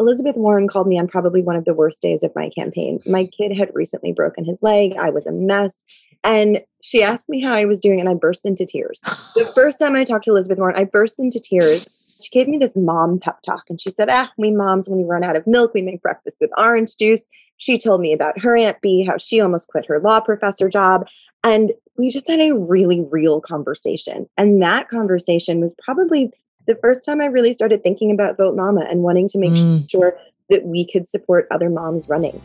[0.00, 3.00] Elizabeth Warren called me on probably one of the worst days of my campaign.
[3.06, 4.96] My kid had recently broken his leg.
[4.98, 5.84] I was a mess.
[6.24, 9.00] And she asked me how I was doing, and I burst into tears.
[9.34, 11.86] the first time I talked to Elizabeth Warren, I burst into tears.
[12.18, 15.04] She gave me this mom pep talk, and she said, Ah, we moms, when we
[15.04, 17.26] run out of milk, we make breakfast with orange juice.
[17.58, 21.08] She told me about her Aunt B, how she almost quit her law professor job.
[21.44, 24.26] And we just had a really real conversation.
[24.38, 26.32] And that conversation was probably
[26.70, 29.90] the first time I really started thinking about Vote Mama and wanting to make mm.
[29.90, 30.16] sure
[30.50, 32.40] that we could support other moms running.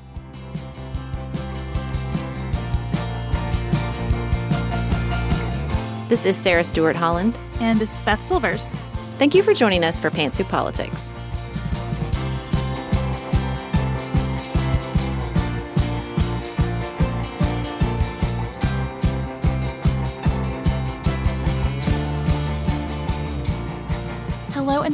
[6.09, 7.39] This is Sarah Stewart Holland.
[7.59, 8.75] And this is Beth Silvers.
[9.19, 11.11] Thank you for joining us for Pantsuit Politics.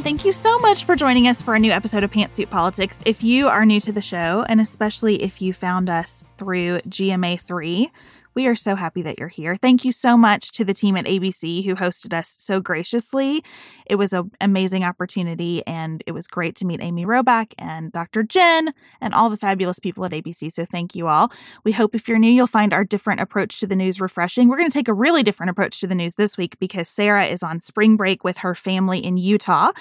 [0.02, 2.98] Thank you so much for joining us for a new episode of Pantsuit Politics.
[3.06, 7.88] If you are new to the show, and especially if you found us through GMA3,
[8.34, 9.56] we are so happy that you're here.
[9.56, 13.44] Thank you so much to the team at ABC who hosted us so graciously.
[13.86, 18.22] It was an amazing opportunity, and it was great to meet Amy Robach and Dr.
[18.22, 20.52] Jen and all the fabulous people at ABC.
[20.52, 21.32] So thank you all.
[21.64, 24.48] We hope if you're new, you'll find our different approach to the news refreshing.
[24.48, 27.26] We're going to take a really different approach to the news this week because Sarah
[27.26, 29.72] is on spring break with her family in Utah,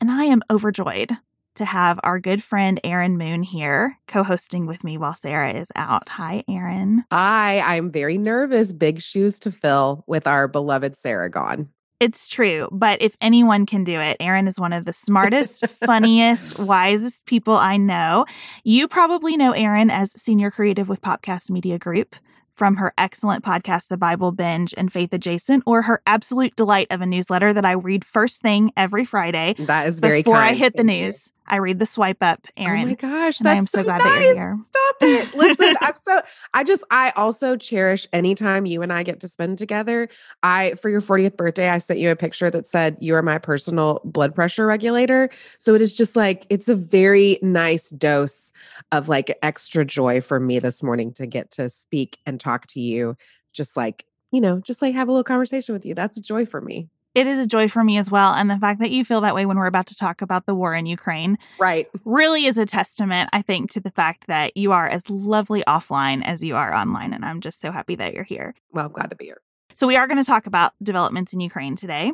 [0.00, 1.16] and I am overjoyed
[1.58, 5.68] to have our good friend Erin Moon here co hosting with me while Sarah is
[5.76, 6.08] out.
[6.08, 7.04] Hi, Erin.
[7.12, 8.72] Hi, I'm very nervous.
[8.72, 11.68] Big shoes to fill with our beloved Sarah gone.
[12.00, 16.56] It's true, but if anyone can do it, Erin is one of the smartest, funniest,
[16.60, 18.24] wisest people I know.
[18.62, 22.14] You probably know Erin as senior creative with Popcast Media Group
[22.58, 27.00] from her excellent podcast, The Bible Binge and Faith Adjacent, or her absolute delight of
[27.00, 29.54] a newsletter that I read first thing every Friday.
[29.58, 30.50] That is very before kind.
[30.50, 31.32] I hit the news.
[31.48, 32.82] I read the swipe up, Erin.
[32.82, 34.12] Oh my gosh, I am so, so glad nice.
[34.12, 34.58] that you're here.
[34.62, 35.34] Stop it.
[35.34, 36.22] Listen, I'm so
[36.54, 40.08] I just I also cherish anytime you and I get to spend together.
[40.42, 43.38] I for your 40th birthday, I sent you a picture that said you are my
[43.38, 45.30] personal blood pressure regulator.
[45.58, 48.52] So it is just like it's a very nice dose
[48.92, 52.80] of like extra joy for me this morning to get to speak and talk to
[52.80, 53.16] you.
[53.52, 55.94] Just like, you know, just like have a little conversation with you.
[55.94, 58.32] That's a joy for me it is a joy for me as well.
[58.32, 60.54] And the fact that you feel that way when we're about to talk about the
[60.54, 64.70] war in Ukraine, right, really is a testament, I think, to the fact that you
[64.70, 67.12] are as lovely offline as you are online.
[67.12, 68.54] And I'm just so happy that you're here.
[68.72, 69.40] Well, I'm glad to be here.
[69.74, 72.12] So, we are going to talk about developments in Ukraine today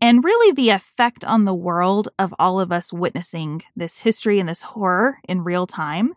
[0.00, 4.48] and really the effect on the world of all of us witnessing this history and
[4.48, 6.14] this horror in real time.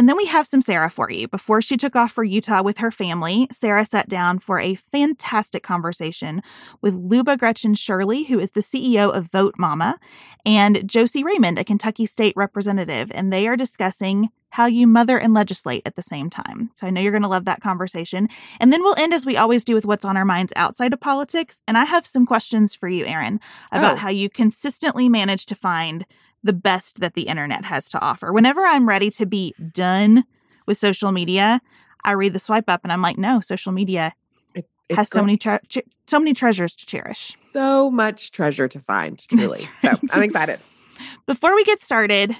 [0.00, 1.28] And then we have some Sarah for you.
[1.28, 5.62] Before she took off for Utah with her family, Sarah sat down for a fantastic
[5.62, 6.42] conversation
[6.80, 10.00] with Liuba Grechen Shirley, who is the CEO of Vote Mama,
[10.46, 13.12] and Josie Raymond, a Kentucky state representative.
[13.14, 16.70] And they are discussing how you mother and legislate at the same time.
[16.74, 18.26] So I know you're going to love that conversation.
[18.58, 21.00] And then we'll end as we always do with what's on our minds outside of
[21.00, 21.60] politics.
[21.68, 23.38] And I have some questions for you, Erin,
[23.70, 23.96] about oh.
[23.96, 26.06] how you consistently manage to find
[26.42, 28.32] the best that the internet has to offer.
[28.32, 30.24] Whenever I'm ready to be done
[30.66, 31.60] with social media,
[32.04, 34.14] I read the swipe up and I'm like, no, social media
[34.54, 35.60] it, has so many tre-
[36.06, 37.36] so many treasures to cherish.
[37.40, 39.68] So much treasure to find, truly.
[39.82, 39.98] Right.
[40.00, 40.60] So I'm excited.
[41.26, 42.34] Before we get started,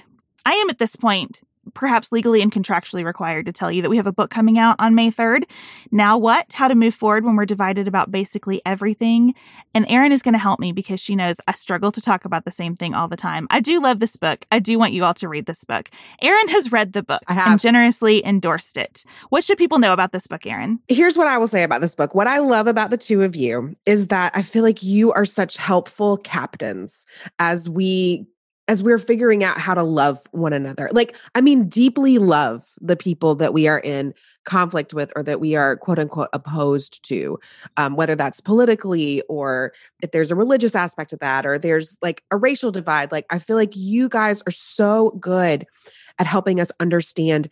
[0.45, 1.41] I am at this point
[1.73, 4.75] perhaps legally and contractually required to tell you that we have a book coming out
[4.79, 5.43] on May 3rd.
[5.91, 6.53] Now what?
[6.53, 9.33] How to move forward when we're divided about basically everything.
[9.73, 12.45] And Erin is going to help me because she knows I struggle to talk about
[12.45, 13.47] the same thing all the time.
[13.49, 14.45] I do love this book.
[14.51, 15.89] I do want you all to read this book.
[16.21, 19.03] Erin has read the book and generously endorsed it.
[19.29, 20.79] What should people know about this book, Erin?
[20.87, 22.13] Here's what I will say about this book.
[22.15, 25.25] What I love about the two of you is that I feel like you are
[25.25, 27.05] such helpful captains
[27.39, 28.25] as we
[28.71, 30.89] as we're figuring out how to love one another.
[30.93, 34.13] Like, I mean, deeply love the people that we are in
[34.45, 37.37] conflict with or that we are quote unquote opposed to,
[37.75, 42.23] um, whether that's politically or if there's a religious aspect of that or there's like
[42.31, 43.11] a racial divide.
[43.11, 45.67] Like, I feel like you guys are so good
[46.17, 47.49] at helping us understand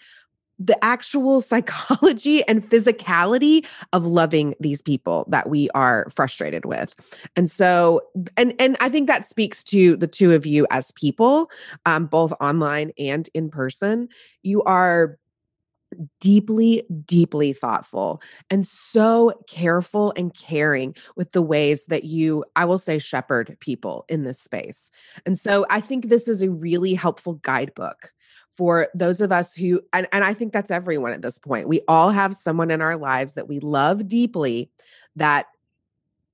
[0.60, 6.96] the actual psychology and physicality of loving these people that we are frustrated with
[7.36, 8.02] and so
[8.38, 11.50] and and i think that speaks to the two of you as people
[11.86, 14.08] um, both online and in person
[14.44, 15.18] you are
[16.20, 22.78] deeply, deeply thoughtful and so careful and caring with the ways that you, I will
[22.78, 24.92] say, shepherd people in this space.
[25.26, 28.12] And so I think this is a really helpful guidebook
[28.60, 31.70] for those of us who, and, and I think that's everyone at this point.
[31.70, 34.70] We all have someone in our lives that we love deeply
[35.16, 35.46] that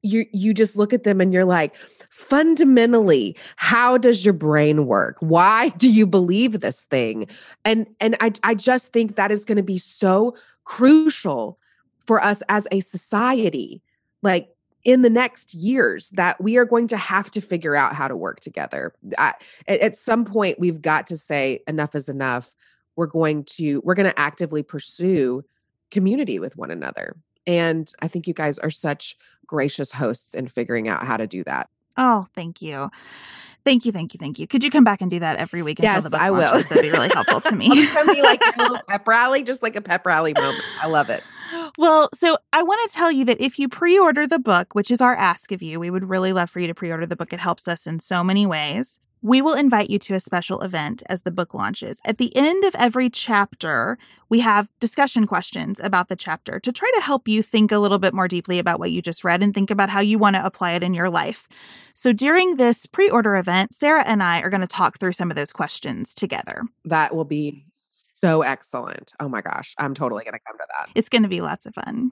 [0.01, 1.75] you you just look at them and you're like
[2.10, 5.18] fundamentally how does your brain work?
[5.19, 7.27] Why do you believe this thing?
[7.63, 11.60] And and i i just think that is going to be so crucial
[12.00, 13.83] for us as a society.
[14.24, 14.50] Like
[14.85, 18.15] in the next years that we are going to have to figure out how to
[18.15, 19.33] work together I,
[19.67, 22.55] at, at some point we've got to say enough is enough
[22.95, 25.43] we're going to we're going to actively pursue
[25.91, 27.17] community with one another
[27.47, 29.15] and I think you guys are such
[29.45, 31.69] gracious hosts in figuring out how to do that.
[31.97, 32.89] Oh, thank you.
[33.63, 34.47] Thank you, thank you, thank you.
[34.47, 36.39] Could you come back and do that every week until yes, the book I will.
[36.39, 36.69] launches?
[36.69, 37.67] That'd be really helpful to me.
[37.67, 40.63] gonna be like a little pep rally, just like a pep rally moment.
[40.81, 41.23] I love it.
[41.77, 45.01] Well, so I want to tell you that if you pre-order the book, which is
[45.01, 47.33] our ask of you, we would really love for you to pre-order the book.
[47.33, 49.00] It helps us in so many ways.
[49.22, 52.00] We will invite you to a special event as the book launches.
[52.06, 53.98] At the end of every chapter,
[54.30, 57.98] we have discussion questions about the chapter to try to help you think a little
[57.98, 60.45] bit more deeply about what you just read and think about how you want to
[60.45, 61.48] apply it in your life.
[61.95, 65.31] So during this pre order event, Sarah and I are going to talk through some
[65.31, 66.62] of those questions together.
[66.83, 67.66] That will be
[68.25, 69.12] so excellent.
[69.19, 70.89] Oh my gosh, I'm totally going to come to that.
[70.95, 72.12] It's going to be lots of fun.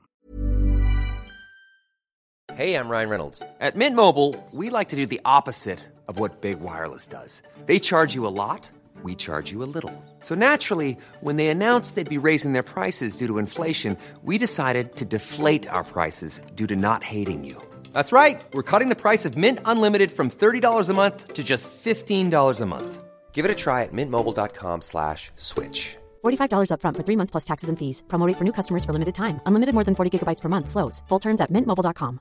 [2.53, 3.41] Hey, I'm Ryan Reynolds.
[3.59, 7.41] At Mint Mobile, we like to do the opposite of what Big Wireless does.
[7.65, 8.69] They charge you a lot,
[9.01, 9.95] we charge you a little.
[10.19, 14.95] So naturally, when they announced they'd be raising their prices due to inflation, we decided
[14.97, 17.57] to deflate our prices due to not hating you.
[17.91, 18.39] That's right.
[18.53, 22.65] We're cutting the price of Mint Unlimited from $30 a month to just $15 a
[22.67, 23.03] month.
[23.31, 25.97] Give it a try at mintmobile.com slash switch.
[26.23, 28.03] $45 upfront for three months plus taxes and fees.
[28.07, 29.41] Promo rate for new customers for limited time.
[29.47, 30.69] Unlimited more than 40 gigabytes per month.
[30.69, 31.01] Slows.
[31.07, 32.19] Full terms at mintmobile.com.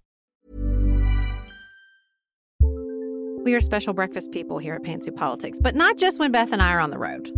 [3.44, 6.62] We are special breakfast people here at Pantsuit Politics, but not just when Beth and
[6.62, 7.28] I are on the road.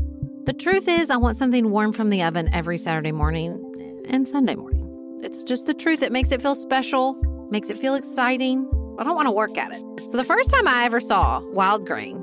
[0.45, 4.55] The truth is, I want something warm from the oven every Saturday morning and Sunday
[4.55, 5.21] morning.
[5.23, 6.03] It's just the truth.
[6.03, 7.15] It makes it feel special,
[7.51, 8.69] makes it feel exciting.
[8.99, 9.83] I don't want to work at it.
[10.11, 12.23] So the first time I ever saw wild grain,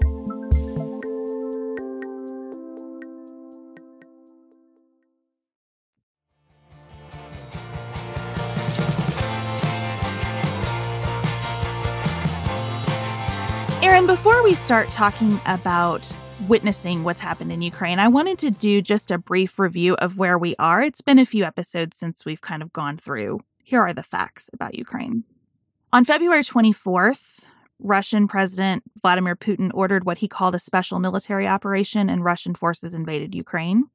[13.91, 16.09] Erin, before we start talking about
[16.47, 20.37] witnessing what's happened in Ukraine, I wanted to do just a brief review of where
[20.37, 20.81] we are.
[20.81, 23.41] It's been a few episodes since we've kind of gone through.
[23.65, 25.25] Here are the facts about Ukraine.
[25.91, 27.41] On February 24th,
[27.79, 32.93] Russian President Vladimir Putin ordered what he called a special military operation, and Russian forces
[32.93, 33.89] invaded Ukraine.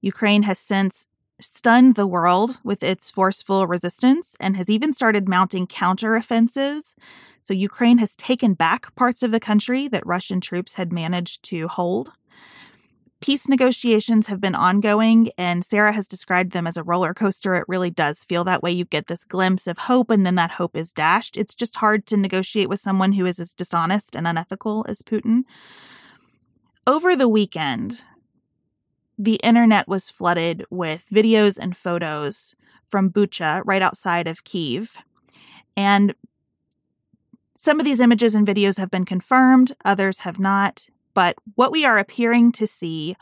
[0.00, 1.06] Ukraine has since
[1.38, 6.94] stunned the world with its forceful resistance and has even started mounting counteroffensives
[7.44, 11.68] so Ukraine has taken back parts of the country that Russian troops had managed to
[11.68, 12.10] hold.
[13.20, 17.54] Peace negotiations have been ongoing, and Sarah has described them as a roller coaster.
[17.54, 18.72] It really does feel that way.
[18.72, 21.36] You get this glimpse of hope, and then that hope is dashed.
[21.36, 25.42] It's just hard to negotiate with someone who is as dishonest and unethical as Putin.
[26.86, 28.04] Over the weekend,
[29.18, 32.54] the internet was flooded with videos and photos
[32.90, 34.96] from Bucha, right outside of Kiev.
[35.76, 36.14] And
[37.64, 40.86] Some of these images and videos have been confirmed, others have not.
[41.14, 43.16] But what we are appearing to see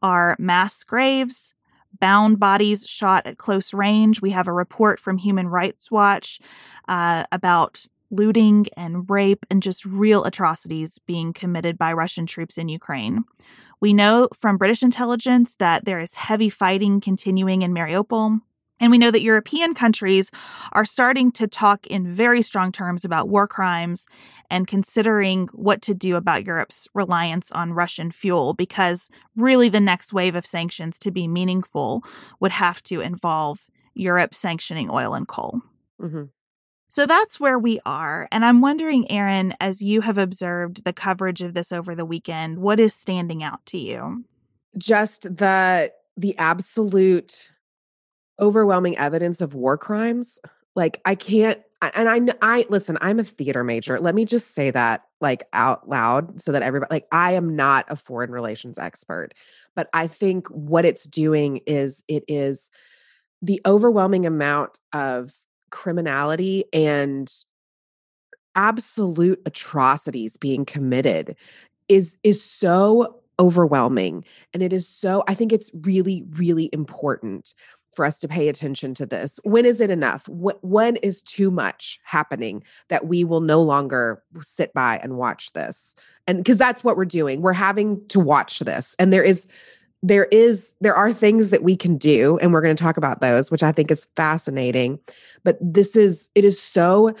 [0.00, 1.52] are mass graves,
[2.00, 4.22] bound bodies shot at close range.
[4.22, 6.40] We have a report from Human Rights Watch
[6.88, 12.70] uh, about looting and rape and just real atrocities being committed by Russian troops in
[12.70, 13.24] Ukraine.
[13.78, 18.40] We know from British intelligence that there is heavy fighting continuing in Mariupol.
[18.80, 20.30] And we know that European countries
[20.72, 24.06] are starting to talk in very strong terms about war crimes
[24.50, 30.12] and considering what to do about Europe's reliance on Russian fuel, because really the next
[30.12, 32.02] wave of sanctions to be meaningful
[32.40, 33.60] would have to involve
[33.94, 35.60] Europe sanctioning oil and coal.
[36.00, 36.24] Mm-hmm.
[36.88, 38.28] So that's where we are.
[38.32, 42.58] And I'm wondering, Erin, as you have observed the coverage of this over the weekend,
[42.58, 44.24] what is standing out to you?
[44.76, 47.51] Just the the absolute
[48.40, 50.38] overwhelming evidence of war crimes.
[50.74, 53.98] Like I can't and I I listen, I'm a theater major.
[53.98, 57.86] Let me just say that like out loud so that everybody like I am not
[57.88, 59.34] a foreign relations expert,
[59.74, 62.70] but I think what it's doing is it is
[63.42, 65.32] the overwhelming amount of
[65.70, 67.32] criminality and
[68.54, 71.34] absolute atrocities being committed
[71.88, 77.54] is is so overwhelming and it is so I think it's really really important
[77.94, 79.38] for us to pay attention to this.
[79.44, 80.28] When is it enough?
[80.28, 85.94] when is too much happening that we will no longer sit by and watch this?
[86.26, 88.94] And because that's what we're doing, we're having to watch this.
[88.98, 89.46] And there is,
[90.02, 93.20] there is, there are things that we can do, and we're going to talk about
[93.20, 94.98] those, which I think is fascinating.
[95.44, 97.14] But this is, it is so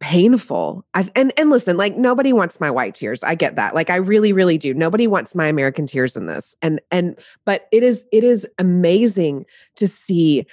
[0.00, 0.84] painful.
[0.94, 3.22] I've, and and listen, like nobody wants my white tears.
[3.22, 3.74] I get that.
[3.74, 4.74] Like I really really do.
[4.74, 6.54] Nobody wants my American tears in this.
[6.62, 10.46] And and but it is it is amazing to see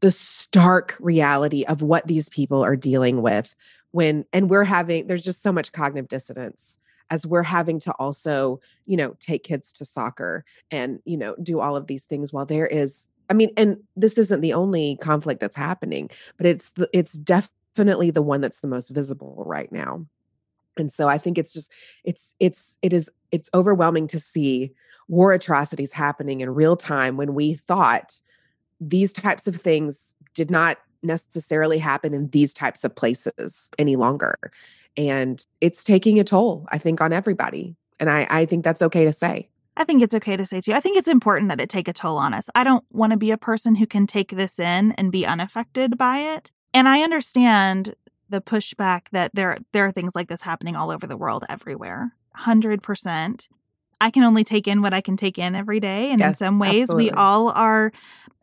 [0.00, 3.56] the stark reality of what these people are dealing with
[3.92, 6.76] when and we're having there's just so much cognitive dissonance
[7.10, 11.60] as we're having to also, you know, take kids to soccer and, you know, do
[11.60, 15.40] all of these things while there is I mean, and this isn't the only conflict
[15.40, 19.70] that's happening, but it's the, it's definitely definitely the one that's the most visible right
[19.70, 20.04] now
[20.78, 21.70] and so i think it's just
[22.04, 24.72] it's it's it is it's overwhelming to see
[25.08, 28.18] war atrocities happening in real time when we thought
[28.80, 34.50] these types of things did not necessarily happen in these types of places any longer
[34.96, 39.04] and it's taking a toll i think on everybody and i i think that's okay
[39.04, 40.72] to say I think it's okay to say too.
[40.72, 42.48] I think it's important that it take a toll on us.
[42.54, 45.98] I don't want to be a person who can take this in and be unaffected
[45.98, 46.50] by it.
[46.74, 47.94] And I understand
[48.28, 52.12] the pushback that there there are things like this happening all over the world everywhere.
[52.36, 53.48] 100%.
[53.98, 56.34] I can only take in what I can take in every day and yes, in
[56.34, 57.04] some ways absolutely.
[57.04, 57.92] we all are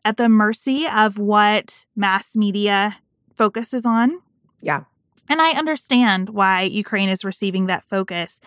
[0.04, 2.96] at the mercy of what mass media
[3.34, 4.20] focuses on.
[4.60, 4.84] Yeah.
[5.28, 8.40] And I understand why Ukraine is receiving that focus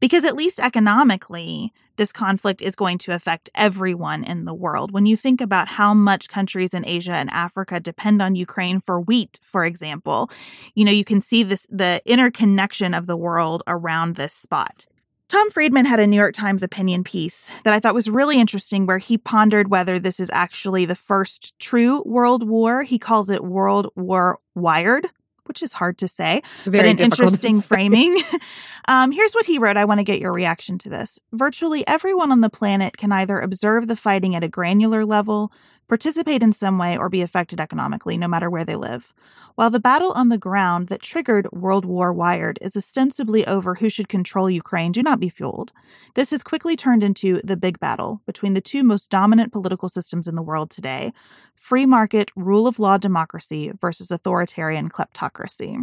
[0.00, 4.92] because, at least economically, this conflict is going to affect everyone in the world.
[4.92, 9.00] When you think about how much countries in Asia and Africa depend on Ukraine for
[9.00, 10.30] wheat, for example,
[10.74, 14.86] you know, you can see this the interconnection of the world around this spot.
[15.28, 18.86] Tom Friedman had a New York Times opinion piece that I thought was really interesting,
[18.86, 22.82] where he pondered whether this is actually the first true world war.
[22.82, 25.08] He calls it World War Wired,
[25.46, 28.22] which is hard to say, Very but an interesting framing.
[28.88, 29.76] um, here's what he wrote.
[29.76, 31.18] I want to get your reaction to this.
[31.32, 35.52] Virtually everyone on the planet can either observe the fighting at a granular level,
[35.88, 39.12] participate in some way, or be affected economically, no matter where they live.
[39.56, 43.88] While the battle on the ground that triggered World War Wired is ostensibly over who
[43.88, 45.72] should control Ukraine, do not be fooled.
[46.14, 50.26] This has quickly turned into the big battle between the two most dominant political systems
[50.26, 51.12] in the world today
[51.54, 55.78] free market, rule of law democracy versus authoritarian kleptocracy.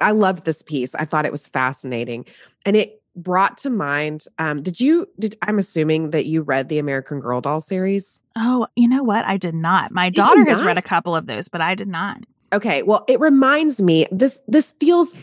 [0.00, 0.94] I loved this piece.
[0.94, 2.24] I thought it was fascinating.
[2.64, 6.78] And it brought to mind um did you did i'm assuming that you read the
[6.78, 8.20] american girl doll series?
[8.36, 9.24] Oh you know what?
[9.24, 9.90] I did not.
[9.92, 12.18] My did daughter has read a couple of those but i did not.
[12.52, 15.14] Okay well it reminds me this this feels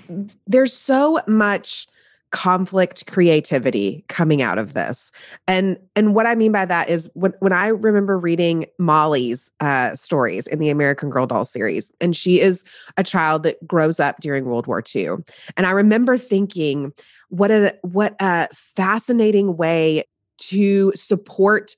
[0.46, 1.88] there's so much
[2.32, 5.12] conflict creativity coming out of this.
[5.48, 9.96] And and what i mean by that is when, when i remember reading molly's uh,
[9.96, 12.64] stories in the american girl doll series and she is
[12.98, 16.94] a child that grows up during world war ii and i remember thinking
[17.30, 20.04] what a what a fascinating way
[20.38, 21.76] to support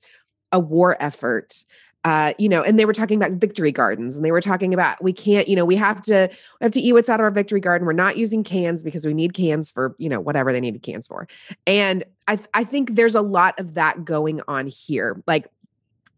[0.52, 1.64] a war effort
[2.04, 5.02] uh, you know, and they were talking about victory gardens and they were talking about
[5.02, 6.30] we can't, you know, we have to
[6.60, 7.86] we have to eat what's out of our victory garden.
[7.86, 11.06] We're not using cans because we need cans for, you know, whatever they needed cans
[11.06, 11.28] for.
[11.66, 15.22] And I I think there's a lot of that going on here.
[15.26, 15.48] Like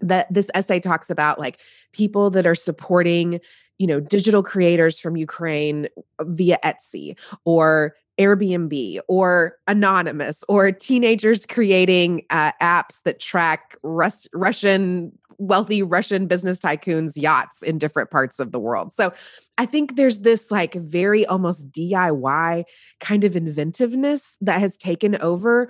[0.00, 1.58] that this essay talks about like
[1.92, 3.40] people that are supporting
[3.78, 5.88] you know, digital creators from Ukraine
[6.20, 15.10] via Etsy or Airbnb or Anonymous or teenagers creating uh, apps that track Rus- Russian
[15.42, 18.92] wealthy Russian business tycoons' yachts in different parts of the world.
[18.92, 19.12] So
[19.58, 22.64] I think there's this like very almost DIY
[23.00, 25.68] kind of inventiveness that has taken over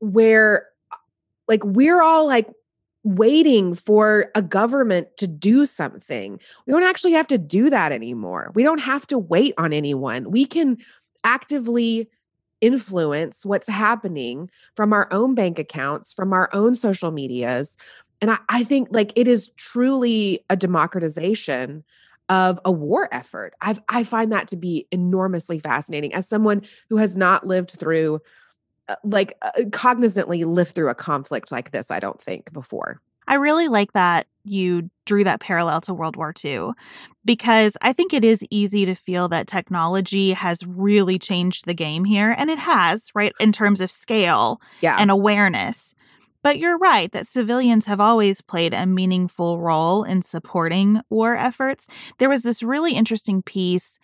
[0.00, 0.66] where
[1.48, 2.48] like we're all like
[3.04, 6.40] waiting for a government to do something.
[6.66, 8.50] We don't actually have to do that anymore.
[8.54, 10.30] We don't have to wait on anyone.
[10.30, 10.78] We can
[11.22, 12.08] actively
[12.64, 17.76] influence what's happening from our own bank accounts, from our own social medias.
[18.24, 21.84] And I, I think like it is truly a democratization
[22.30, 23.52] of a war effort.
[23.60, 28.22] I I find that to be enormously fascinating as someone who has not lived through
[28.88, 33.02] uh, like uh, cognizantly lived through a conflict like this I don't think before.
[33.28, 36.70] I really like that you drew that parallel to World War II
[37.26, 42.06] because I think it is easy to feel that technology has really changed the game
[42.06, 42.34] here.
[42.38, 44.96] And it has, right, in terms of scale yeah.
[44.98, 45.93] and awareness.
[46.44, 51.86] But you're right that civilians have always played a meaningful role in supporting war efforts.
[52.18, 53.98] There was this really interesting piece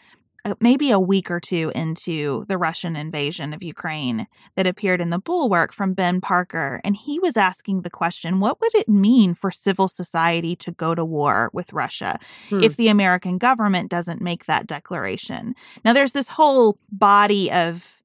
[0.47, 5.11] uh, maybe a week or two into the Russian invasion of Ukraine that appeared in
[5.11, 6.81] the Bulwark from Ben Parker.
[6.83, 10.95] And he was asking the question what would it mean for civil society to go
[10.95, 12.19] to war with Russia
[12.49, 12.63] hmm.
[12.63, 15.55] if the American government doesn't make that declaration?
[15.85, 18.00] Now, there's this whole body of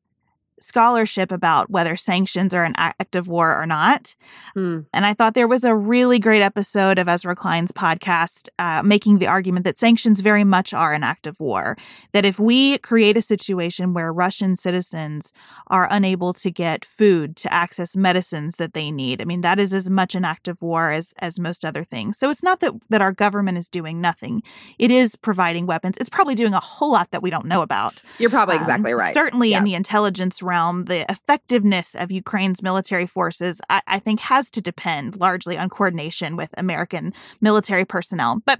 [0.59, 4.15] scholarship about whether sanctions are an act of war or not.
[4.53, 4.81] Hmm.
[4.93, 9.19] And I thought there was a really great episode of Ezra Klein's podcast uh, making
[9.19, 11.77] the argument that sanctions very much are an act of war.
[12.13, 15.33] That if we create a situation where Russian citizens
[15.67, 19.73] are unable to get food, to access medicines that they need, I mean, that is
[19.73, 22.17] as much an act of war as, as most other things.
[22.17, 24.41] So it's not that, that our government is doing nothing,
[24.79, 25.97] it is providing weapons.
[25.99, 28.01] It's probably doing a whole lot that we don't know about.
[28.19, 29.13] You're probably um, exactly right.
[29.13, 29.57] Certainly yeah.
[29.57, 34.61] in the intelligence realm, the effectiveness of Ukraine's military forces, I, I think, has to
[34.61, 38.41] depend largely on coordination with American military personnel.
[38.45, 38.59] But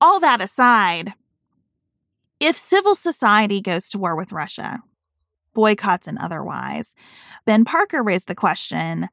[0.00, 1.12] all that aside,
[2.40, 4.82] if civil society goes to war with Russia,
[5.54, 6.94] boycotts and otherwise,
[7.44, 9.08] Ben Parker raised the question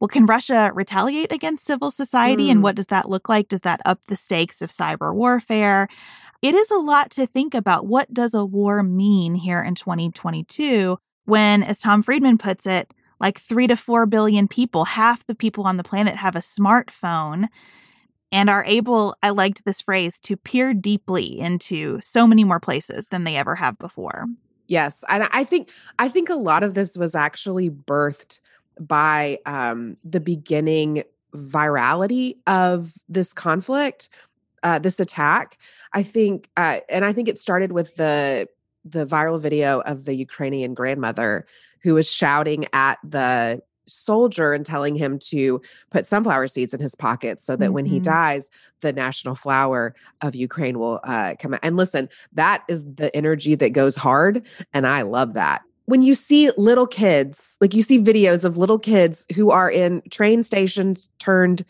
[0.00, 2.46] well, can Russia retaliate against civil society?
[2.46, 2.50] Mm.
[2.52, 3.48] And what does that look like?
[3.48, 5.88] Does that up the stakes of cyber warfare?
[6.40, 7.86] It is a lot to think about.
[7.86, 13.40] What does a war mean here in 2022 when, as Tom Friedman puts it, like
[13.40, 17.48] three to four billion people, half the people on the planet have a smartphone
[18.32, 23.08] and are able, I liked this phrase, to peer deeply into so many more places
[23.08, 24.26] than they ever have before.
[24.68, 25.04] Yes.
[25.08, 28.38] And I think I think a lot of this was actually birthed
[28.78, 31.02] by um, the beginning
[31.34, 34.08] virality of this conflict,
[34.62, 35.58] uh, this attack.
[35.92, 38.48] I think, uh, and I think it started with the
[38.84, 41.46] the viral video of the Ukrainian grandmother
[41.82, 46.94] who was shouting at the soldier and telling him to put sunflower seeds in his
[46.94, 47.74] pocket so that mm-hmm.
[47.74, 48.04] when he mm-hmm.
[48.04, 48.48] dies
[48.80, 53.54] the national flower of ukraine will uh, come out and listen that is the energy
[53.54, 57.98] that goes hard and i love that when you see little kids like you see
[57.98, 61.64] videos of little kids who are in train stations turned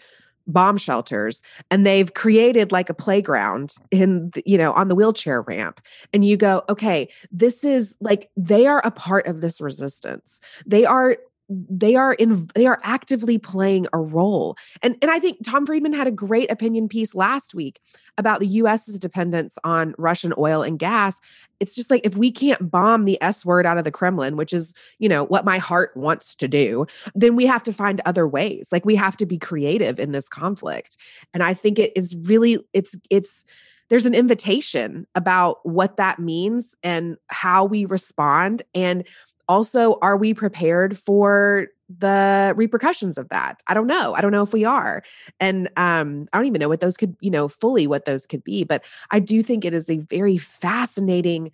[0.53, 5.43] bomb shelters and they've created like a playground in the, you know on the wheelchair
[5.43, 5.81] ramp.
[6.13, 10.41] And you go okay this is like they are a part of this resistance.
[10.67, 11.17] They are
[11.51, 14.57] they are in they are actively playing a role.
[14.83, 17.81] And and i think tom friedman had a great opinion piece last week
[18.17, 21.21] about the us's dependence on russian oil and gas.
[21.59, 24.53] It's just like if we can't bomb the s word out of the kremlin which
[24.53, 28.29] is you know what my heart wants to do then we have to find other
[28.29, 28.69] ways.
[28.71, 30.97] Like we have to be creative in this conflict.
[31.35, 33.45] And i think it is really it's it's
[33.91, 38.63] there's an invitation about what that means and how we respond.
[38.73, 39.05] And
[39.51, 41.67] also are we prepared for
[41.99, 43.61] the repercussions of that?
[43.67, 44.15] I don't know.
[44.15, 45.03] I don't know if we are.
[45.41, 48.45] And um i don't even know what those could you know fully what those could
[48.45, 51.51] be but i do think it is a very fascinating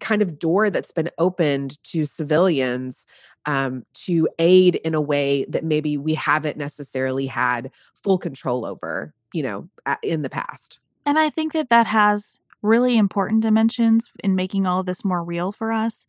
[0.00, 3.06] kind of door that's been opened to civilians
[3.46, 9.12] um, to aid in a way that maybe we haven't necessarily had full control over
[9.32, 9.68] you know
[10.02, 10.80] in the past.
[11.06, 15.24] And i think that that has really important dimensions in making all of this more
[15.24, 16.06] real for us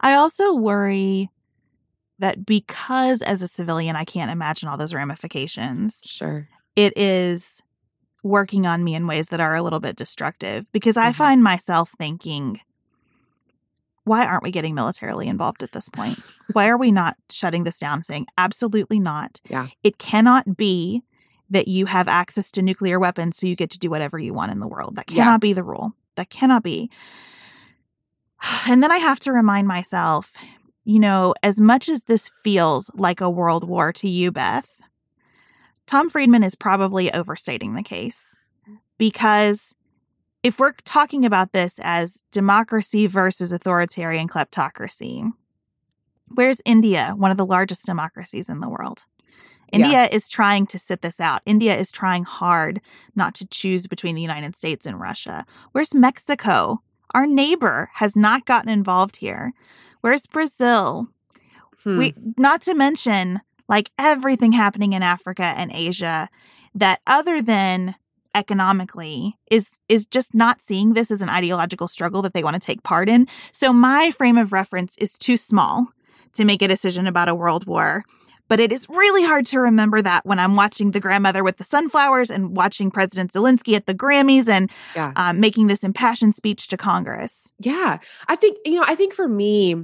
[0.00, 1.30] I also worry
[2.18, 6.02] that because as a civilian, I can't imagine all those ramifications.
[6.04, 6.48] Sure.
[6.76, 7.62] It is
[8.22, 11.18] working on me in ways that are a little bit destructive because I mm-hmm.
[11.18, 12.60] find myself thinking,
[14.04, 16.18] why aren't we getting militarily involved at this point?
[16.52, 19.40] why are we not shutting this down, saying, absolutely not?
[19.48, 19.68] Yeah.
[19.84, 21.02] It cannot be
[21.50, 24.52] that you have access to nuclear weapons so you get to do whatever you want
[24.52, 24.96] in the world.
[24.96, 25.24] That Yeah.
[25.24, 25.94] cannot be the rule.
[26.16, 26.90] That cannot be.
[28.68, 30.32] And then I have to remind myself,
[30.84, 34.68] you know, as much as this feels like a world war to you, Beth,
[35.86, 38.36] Tom Friedman is probably overstating the case
[38.98, 39.74] because
[40.42, 45.32] if we're talking about this as democracy versus authoritarian kleptocracy,
[46.28, 49.04] where's India, one of the largest democracies in the world?
[49.72, 49.78] Yeah.
[49.78, 51.42] India is trying to sit this out.
[51.44, 52.80] India is trying hard
[53.16, 55.44] not to choose between the United States and Russia.
[55.72, 56.80] Where's Mexico?
[57.14, 59.52] Our neighbor has not gotten involved here.
[60.00, 61.08] Where's Brazil?
[61.84, 61.98] Hmm.
[61.98, 66.28] We not to mention like everything happening in Africa and Asia
[66.74, 67.94] that other than
[68.34, 72.64] economically is is just not seeing this as an ideological struggle that they want to
[72.64, 73.26] take part in.
[73.52, 75.88] So my frame of reference is too small
[76.34, 78.04] to make a decision about a world war.
[78.48, 81.64] But it is really hard to remember that when I'm watching the grandmother with the
[81.64, 85.12] sunflowers and watching President Zelensky at the Grammys and Yeah.
[85.16, 87.52] um, making this impassioned speech to Congress.
[87.58, 87.98] Yeah.
[88.28, 89.76] I think you know, I think for me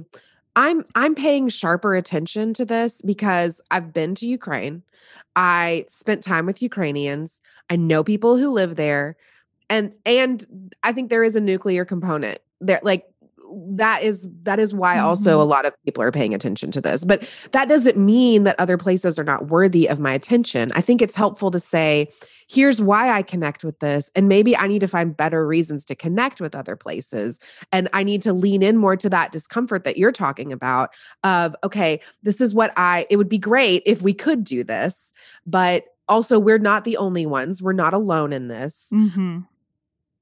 [0.55, 4.83] I'm I'm paying sharper attention to this because I've been to Ukraine.
[5.35, 7.41] I spent time with Ukrainians.
[7.69, 9.17] I know people who live there
[9.69, 12.39] and and I think there is a nuclear component.
[12.61, 13.05] There like
[13.55, 15.41] that is that is why also Mhm.
[15.41, 17.05] a lot of people are paying attention to this.
[17.05, 20.71] But that doesn't mean that other places are not worthy of my attention.
[20.75, 22.09] I think it's helpful to say
[22.47, 25.95] here's why I connect with this and maybe I need to find better reasons to
[25.95, 27.39] connect with other places
[27.71, 30.89] and I need to lean in more to that discomfort that you're talking about
[31.23, 35.11] of okay, this is what I it would be great if we could do this,
[35.47, 37.63] but also we're not the only ones.
[37.63, 38.89] We're not alone in this.
[38.93, 39.39] Mm-hmm.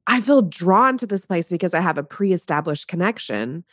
[0.07, 3.63] I feel drawn to this place because I have a pre-established connection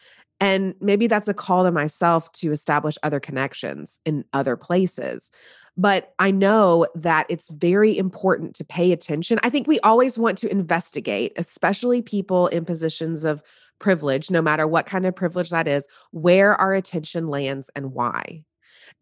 [0.40, 5.30] and maybe that's a call to myself to establish other connections in other places.
[5.76, 9.38] But I know that it's very important to pay attention.
[9.42, 13.42] I think we always want to investigate, especially people in positions of
[13.78, 18.42] privilege, no matter what kind of privilege that is, where our attention lands and why.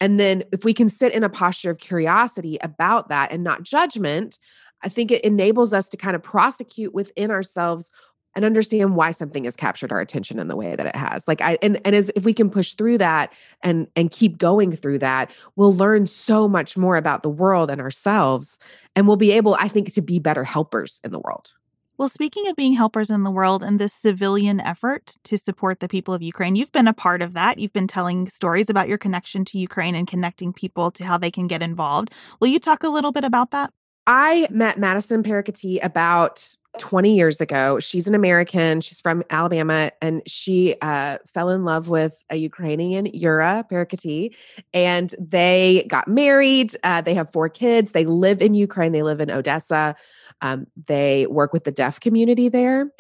[0.01, 3.63] And then if we can sit in a posture of curiosity about that and not
[3.63, 4.39] judgment,
[4.83, 7.91] I think it enables us to kind of prosecute within ourselves
[8.35, 11.27] and understand why something has captured our attention in the way that it has.
[11.27, 14.73] Like I and and as if we can push through that and and keep going
[14.73, 18.59] through that, we'll learn so much more about the world and ourselves
[18.95, 21.53] and we'll be able I think to be better helpers in the world.
[21.97, 25.89] Well, speaking of being helpers in the world and this civilian effort to support the
[25.89, 27.59] people of Ukraine, you've been a part of that.
[27.59, 31.33] You've been telling stories about your connection to Ukraine and connecting people to how they
[31.33, 32.13] can get involved.
[32.39, 33.73] Will you talk a little bit about that?
[34.09, 37.79] I met Madison Paracati about 20 years ago.
[37.79, 38.81] She's an American.
[38.81, 44.35] She's from Alabama, and she uh, fell in love with a Ukrainian, Yura Paracati,
[44.73, 46.75] and they got married.
[46.85, 47.93] Uh, they have four kids.
[47.93, 48.93] They live in Ukraine.
[48.93, 49.95] They live in Odessa.
[50.41, 52.91] Um, they work with the deaf community there.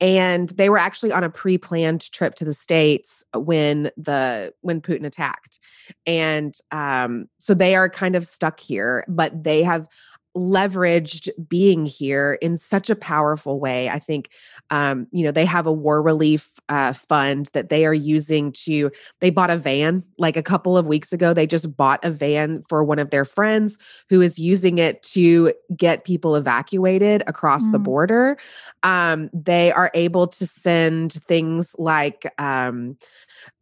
[0.00, 5.06] And they were actually on a pre-planned trip to the states when the when Putin
[5.06, 5.58] attacked,
[6.04, 9.04] and um, so they are kind of stuck here.
[9.08, 9.86] But they have
[10.36, 13.88] leveraged being here in such a powerful way.
[13.88, 14.30] I think,
[14.70, 18.90] um, you know, they have a war relief uh, fund that they are using to.
[19.20, 21.32] They bought a van like a couple of weeks ago.
[21.32, 23.78] They just bought a van for one of their friends
[24.10, 27.84] who is using it to get people evacuated across the Mm.
[27.84, 28.36] border.
[28.82, 32.30] Um, they are able to send things like.
[32.38, 32.98] Um,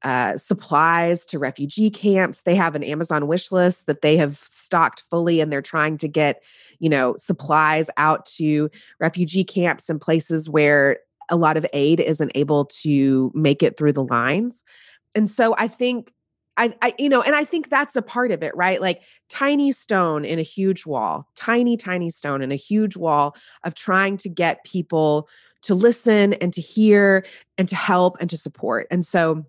[0.03, 2.43] uh, supplies to refugee camps.
[2.43, 6.09] They have an Amazon wish list that they have stocked fully, and they're trying to
[6.09, 6.43] get,
[6.79, 10.99] you know, supplies out to refugee camps and places where
[11.31, 14.65] a lot of aid isn't able to make it through the lines.
[15.15, 16.13] And so I think.
[16.57, 18.81] I, I, you know, and I think that's a part of it, right?
[18.81, 23.75] Like tiny stone in a huge wall, tiny, tiny stone in a huge wall of
[23.75, 25.29] trying to get people
[25.63, 27.25] to listen and to hear
[27.59, 28.87] and to help and to support.
[28.93, 29.45] And so,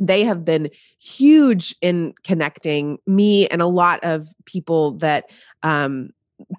[0.00, 5.30] they have been huge in connecting me and a lot of people that
[5.62, 6.10] um,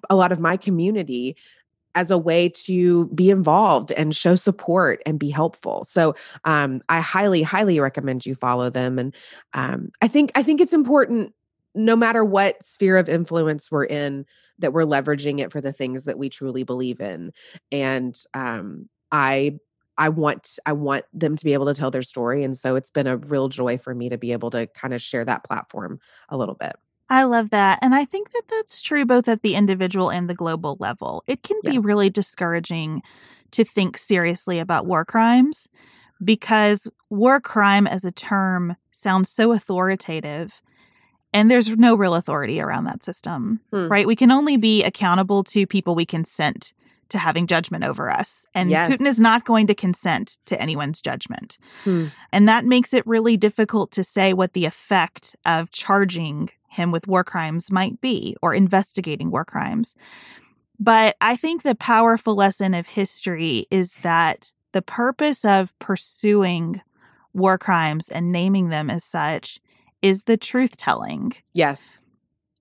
[0.08, 1.36] a lot of my community
[1.94, 5.84] as a way to be involved and show support and be helpful.
[5.84, 8.98] So um, i highly highly recommend you follow them.
[8.98, 9.14] And
[9.54, 11.34] um, i think i think it's important
[11.74, 14.26] no matter what sphere of influence we're in
[14.58, 17.32] that we're leveraging it for the things that we truly believe in.
[17.72, 19.58] And um, i
[20.00, 22.90] I want I want them to be able to tell their story and so it's
[22.90, 26.00] been a real joy for me to be able to kind of share that platform
[26.30, 26.74] a little bit.
[27.10, 27.80] I love that.
[27.82, 31.22] And I think that that's true both at the individual and the global level.
[31.26, 33.02] It can be really discouraging
[33.50, 35.68] to think seriously about war crimes
[36.24, 40.62] because war crime as a term sounds so authoritative.
[41.32, 43.88] And there's no real authority around that system, Hmm.
[43.88, 44.06] right?
[44.06, 46.72] We can only be accountable to people we consent
[47.10, 48.46] to having judgment over us.
[48.54, 48.90] And Yes.
[48.90, 51.58] Putin is not going to consent to anyone's judgment.
[51.84, 52.06] Hmm.
[52.32, 57.06] And that makes it really difficult to say what the effect of charging him with
[57.06, 59.94] war crimes might be or investigating war crimes.
[60.78, 66.80] But I think the powerful lesson of history is that the purpose of pursuing
[67.34, 69.60] war crimes and naming them as such
[70.02, 72.04] is the truth telling Yes.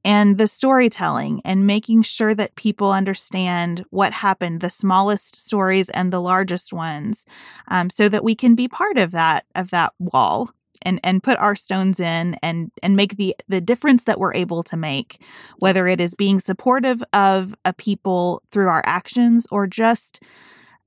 [0.06, 6.12] And the storytelling and making sure that people understand what happened the smallest stories and
[6.12, 7.26] the largest ones
[7.68, 10.50] um, so that we can be part of that of that wall
[10.84, 14.64] and and put our stones in and and make the the difference that we're able
[14.64, 15.22] to make
[15.58, 20.24] whether it is being supportive of a people through our actions or just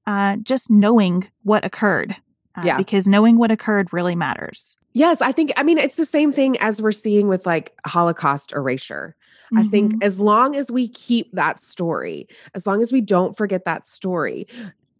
[0.06, 2.16] uh, just knowing what occurred
[2.56, 2.76] uh, Yeah.
[2.76, 6.56] because knowing what occurred really matters Yes, I think I mean it's the same thing
[6.58, 9.16] as we're seeing with like Holocaust erasure.
[9.54, 10.02] I think Mhm.
[10.04, 14.46] as long as we keep that story, as long as we don't forget that story,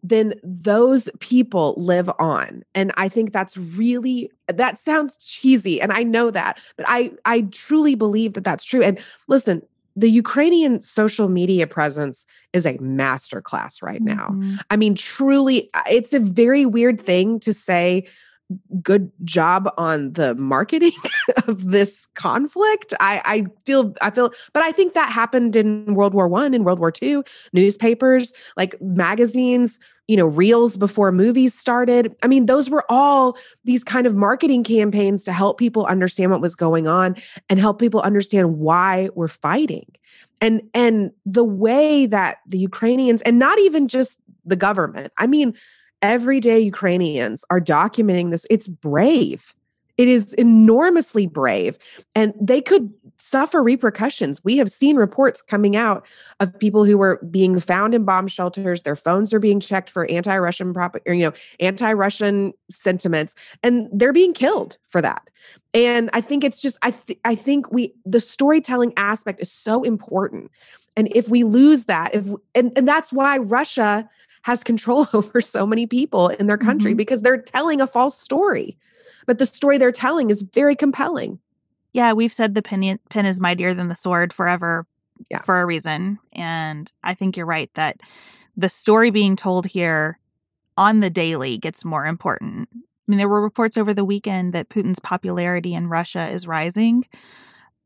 [0.03, 2.63] then those people live on.
[2.75, 7.43] And I think that's really that sounds cheesy and I know that, but I I
[7.51, 8.83] truly believe that that's true.
[8.83, 9.63] And listen,
[9.95, 12.25] the Ukrainian social media presence
[12.55, 14.29] is a masterclass right now.
[14.31, 14.59] Mhm.
[14.71, 18.07] I mean, truly, it's a very weird thing to say
[18.83, 20.93] good job on the marketing
[21.47, 22.95] of this conflict.
[23.01, 26.65] I, I feel, I feel, but I think that happened in World War One, in
[26.65, 32.15] World War Two, newspapers, like magazines, you know, reels before movies started.
[32.23, 36.41] I mean, those were all these kind of marketing campaigns to help people understand what
[36.41, 37.17] was going on
[37.49, 39.87] and help people understand why we're fighting.
[40.41, 45.13] And and the way that the Ukrainians and not even just the government.
[45.19, 45.55] I mean,
[46.03, 48.45] everyday Ukrainians are documenting this.
[48.51, 49.55] It's brave.
[49.99, 51.79] It is enormously brave.
[52.15, 54.43] And they could suffer repercussions.
[54.43, 56.07] We have seen reports coming out
[56.41, 58.83] of people who were being found in bomb shelters.
[58.83, 64.15] Their phones are being checked for anti-Russian prop, or, you know, anti-Russian sentiments, and they're
[64.15, 65.29] being killed for that.
[65.73, 69.83] And I think it's just I th- I think we the storytelling aspect is so
[69.85, 70.51] important.
[70.97, 74.09] And if we lose that, if and, and that's why Russia
[74.43, 76.99] has control over so many people in their country Mhm.
[76.99, 78.77] because they're telling a false story.
[79.27, 81.39] But the story they're telling is very compelling.
[81.95, 84.87] yeah, we've said the pen, pen is mightier than the sword forever
[85.31, 85.43] Yeah.
[85.43, 86.19] for a reason.
[86.33, 88.01] And I think you're right that
[88.57, 90.19] the story being told here
[90.79, 92.69] on the daily gets more important.
[92.73, 97.05] I mean, there were reports over the weekend that Putin's popularity in Russia is rising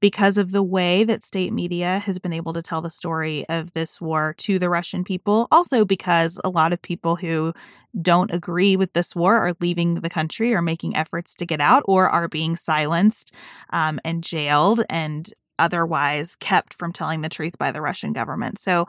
[0.06, 3.72] because of the way that state media has been able to tell the story of
[3.72, 5.48] this war to the Russian people.
[5.50, 7.52] Also, because a lot of people who
[8.00, 11.82] don't agree with this war are leaving the country or making efforts to get out
[11.86, 13.34] or are being silenced
[13.70, 18.60] um, and jailed and otherwise kept from telling the truth by the Russian government.
[18.60, 18.86] So,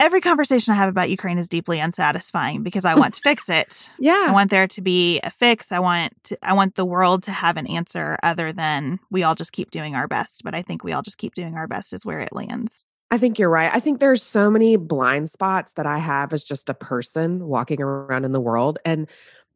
[0.00, 3.90] every conversation I have about Ukraine is deeply unsatisfying because I want to fix it.
[3.98, 4.26] Yeah.
[4.28, 5.72] I want there to be a fix.
[5.72, 9.34] I want to, I want the world to have an answer other than we all
[9.34, 10.42] just keep doing our best.
[10.44, 12.84] But I think we all just keep doing our best is where it lands.
[13.10, 13.70] I think you're right.
[13.72, 17.80] I think there's so many blind spots that I have as just a person walking
[17.80, 18.78] around in the world.
[18.84, 19.08] And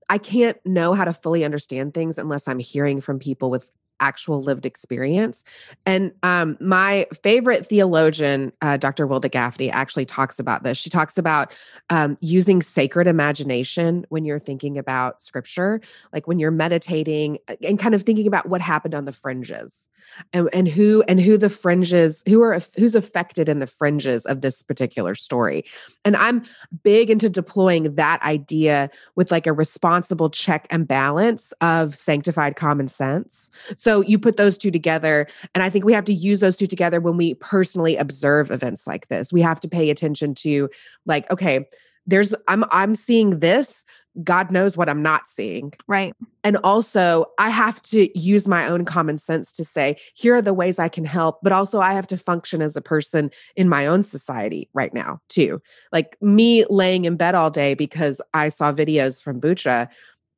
[0.08, 3.70] I can't know how to fully understand things unless I'm hearing from people with
[4.00, 5.44] actual lived experience.
[5.86, 9.06] And um, my favorite theologian, uh, Dr.
[9.06, 10.78] Wilda Gafney, actually talks about this.
[10.78, 11.52] She talks about
[11.90, 15.80] um, using sacred imagination when you're thinking about scripture,
[16.12, 19.88] like when you're meditating uh, and kind of thinking about what happened on the fringes
[20.32, 24.40] and, and who and who the fringes who are who's affected in the fringes of
[24.40, 25.64] this particular story
[26.04, 26.42] and i'm
[26.82, 32.88] big into deploying that idea with like a responsible check and balance of sanctified common
[32.88, 36.56] sense so you put those two together and i think we have to use those
[36.56, 40.68] two together when we personally observe events like this we have to pay attention to
[41.06, 41.66] like okay
[42.06, 43.84] there's i'm i'm seeing this
[44.22, 46.14] god knows what i'm not seeing Right.
[46.44, 50.54] and also, I have to use my own common sense to say, here are the
[50.54, 51.38] ways I can help.
[51.42, 55.20] But also, I have to function as a person in my own society right now,
[55.28, 55.60] too.
[55.92, 59.88] Like me laying in bed all day because I saw videos from Bucha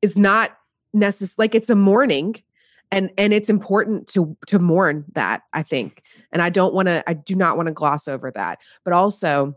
[0.02, 0.56] is not
[0.92, 1.34] necessary.
[1.38, 2.34] Like it's a mourning.
[2.92, 7.04] And, and it's important to to mourn that I think and I don't want to
[7.08, 9.56] I do not want to gloss over that but also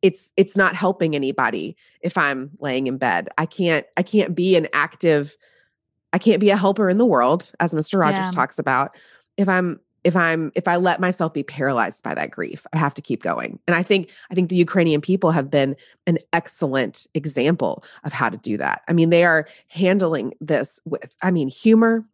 [0.00, 4.56] it's it's not helping anybody if i'm laying in bed i can't i can't be
[4.56, 5.36] an active
[6.12, 8.30] i can't be a helper in the world as mr rogers Yeah.
[8.30, 8.96] talks about
[9.36, 12.94] if i'm if i'm if i let myself be paralyzed by that grief i have
[12.94, 15.74] to keep going and i think i think the ukrainian people have been
[16.06, 21.14] an excellent example of how to do that i mean they are handling this with
[21.22, 22.04] i mean humor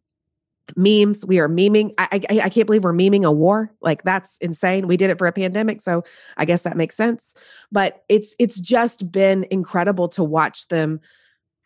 [0.75, 1.25] memes.
[1.25, 1.93] We are memeing.
[1.97, 3.71] I, I, I can't believe we're memeing a war.
[3.81, 4.87] Like that's insane.
[4.87, 6.03] We did it for a pandemic, so
[6.37, 7.33] I guess that makes sense.
[7.71, 10.99] But it's it's just been incredible to watch them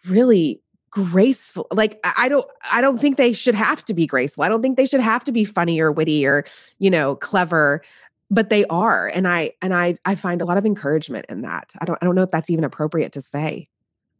[0.05, 0.61] really
[0.91, 4.61] graceful like i don't i don't think they should have to be graceful i don't
[4.61, 6.45] think they should have to be funny or witty or
[6.77, 7.81] you know clever
[8.29, 11.71] but they are and i and i i find a lot of encouragement in that
[11.79, 13.67] i don't i don't know if that's even appropriate to say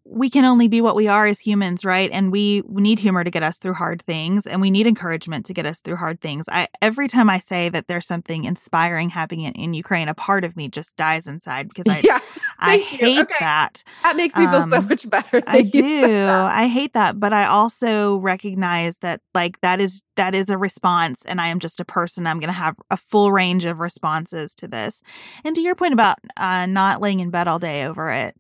[0.06, 2.10] we can only be what we are as humans, right?
[2.12, 5.46] And we, we need humor to get us through hard things and we need encouragement
[5.46, 6.46] to get us through hard things.
[6.50, 10.44] I every time I say that there's something inspiring happening in, in Ukraine, a part
[10.44, 12.20] of me just dies inside because I yeah,
[12.60, 13.36] I hate okay.
[13.40, 13.84] that.
[14.04, 15.42] That makes me feel um, so much better.
[15.48, 16.28] I do.
[16.28, 21.24] I hate that, but I also recognize that like that is that is a response
[21.26, 22.28] and I am just a person.
[22.28, 25.02] I'm going to have a full range of responses to this.
[25.46, 28.36] And to your point about uh, not laying in bed all day over it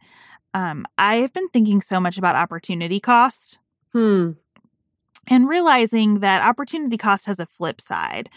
[0.53, 3.59] um, I have been thinking so much about opportunity cost.
[3.91, 4.31] Hmm.
[5.27, 8.29] And realizing that opportunity cost has a flip side.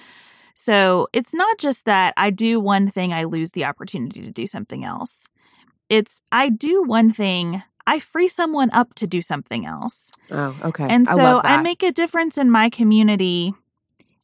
[0.55, 4.47] So it's not just that I do one thing, I lose the opportunity to do
[4.47, 5.27] something else.
[5.89, 10.11] It's I do one thing, I free someone up to do something else.
[10.31, 10.87] Oh, okay.
[10.89, 13.55] And so I, I make a difference in my community.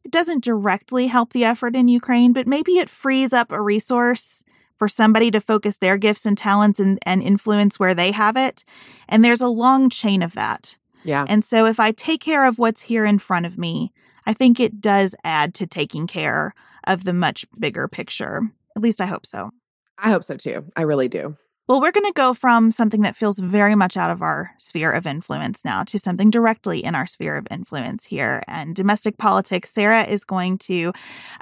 [0.04, 4.42] It doesn't directly help the effort in Ukraine, but maybe it frees up a resource
[4.82, 8.64] for somebody to focus their gifts and talents and, and influence where they have it.
[9.08, 10.76] And there's a long chain of that.
[11.04, 11.24] Yeah.
[11.28, 13.92] And so if I take care of what's here in front of me,
[14.26, 18.42] I think it does add to taking care of the much bigger picture.
[18.74, 19.52] At least I hope so.
[19.98, 20.64] I hope so too.
[20.74, 21.36] I really do.
[21.68, 24.90] Well, we're going to go from something that feels very much out of our sphere
[24.90, 28.42] of influence now to something directly in our sphere of influence here.
[28.48, 30.92] And domestic politics, Sarah is going to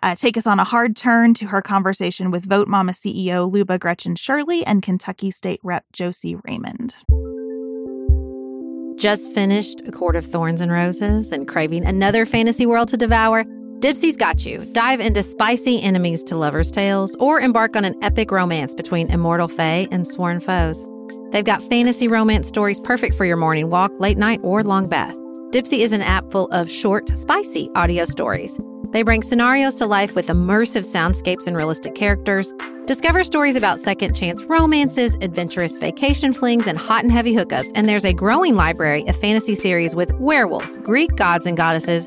[0.02, 3.78] uh, take us on a hard turn to her conversation with Vote Mama CEO Liuba
[3.78, 6.94] Grechen Shirley and Kentucky State Rep Josie Raymond.
[9.00, 13.46] Just finished A Court of Thorns and Roses and craving another fantasy world to devour?
[13.80, 14.58] Dipsea's got you.
[14.72, 19.48] Dive into spicy enemies to lovers' tales or embark on an epic romance between immortal
[19.48, 20.86] fae and sworn foes.
[21.30, 25.16] They've got fantasy romance stories perfect for your morning walk, late night, or long bath.
[25.50, 28.60] Dipsea is an app full of short, spicy audio stories.
[28.90, 32.52] They bring scenarios to life with immersive soundscapes and realistic characters.
[32.84, 37.72] Discover stories about second chance romances, adventurous vacation flings, and hot and heavy hookups.
[37.74, 42.06] And there's a growing library of fantasy series with werewolves, Greek gods and goddesses,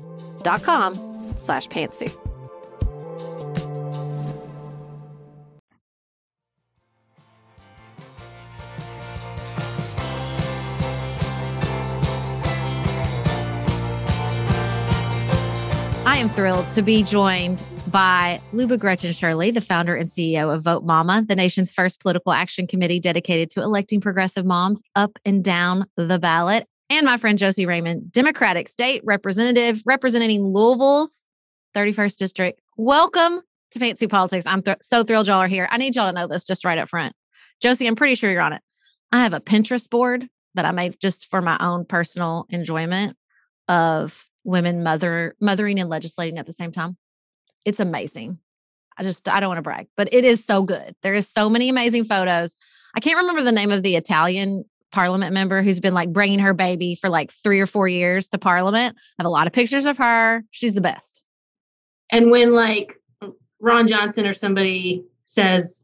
[0.43, 0.95] com
[1.37, 2.17] slash pantsuit.
[16.05, 20.63] I am thrilled to be joined by Liuba Grechen Shirley, the founder and CEO of
[20.63, 25.43] Vote Mama, the nation's first political action committee dedicated to electing progressive moms up and
[25.43, 31.23] down the ballot, and my friend Josie Raymond, Democratic State Representative representing Louisville's
[31.73, 32.61] 31st District.
[32.75, 33.39] Welcome
[33.71, 34.45] to Pantsuit Politics.
[34.45, 35.69] I'm th- so thrilled y'all are here.
[35.71, 37.15] I need y'all to know this just right up front.
[37.61, 38.61] Josie, I'm pretty sure you're on it.
[39.13, 43.15] I have a Pinterest board that I made just for my own personal enjoyment
[43.69, 46.97] of women mother mothering and legislating at the same time.
[47.63, 48.37] It's amazing.
[48.97, 50.93] I just I don't want to brag, but it is so good.
[51.03, 52.57] There is so many amazing photos.
[52.93, 56.53] I can't remember the name of the Italian parliament member who's been like bringing her
[56.53, 58.95] baby for like 3 or 4 years to parliament.
[58.97, 60.43] I have a lot of pictures of her.
[60.51, 61.23] She's the best.
[62.11, 62.97] And when like
[63.59, 65.79] Ron Johnson or somebody says,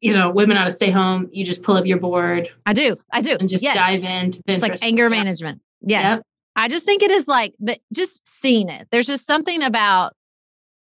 [0.00, 2.50] you know, women ought to stay home, you just pull up your board.
[2.66, 2.96] I do.
[3.12, 3.36] I do.
[3.38, 3.76] And just yes.
[3.76, 4.54] dive into Pinterest.
[4.54, 5.08] It's like anger Yeah.
[5.08, 5.62] management.
[5.80, 6.16] Yes.
[6.16, 6.22] Yep.
[6.56, 8.88] I just think it is like that just seeing it.
[8.90, 10.12] There's just something about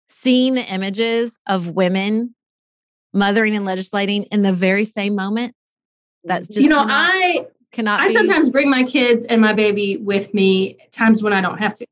[0.08, 2.34] seeing the images of women
[3.14, 5.54] mothering and legislating in the very same moment.
[6.24, 9.52] That's just You know, cannot, I cannot I be- sometimes bring my kids and my
[9.52, 11.86] baby with me times when I don't have to.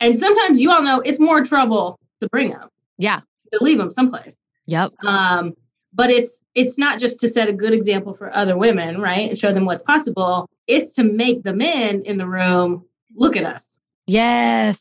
[0.00, 2.68] And sometimes you all know it's more trouble to bring them,
[2.98, 3.20] Yeah.
[3.52, 4.36] to leave them someplace.
[4.66, 4.92] Yep.
[5.04, 5.54] Um,
[5.92, 9.28] but it's it's not just to set a good example for other women, right?
[9.28, 10.48] And show them what's possible.
[10.66, 13.66] It's to make the men in the room look at us.
[14.06, 14.80] Yes.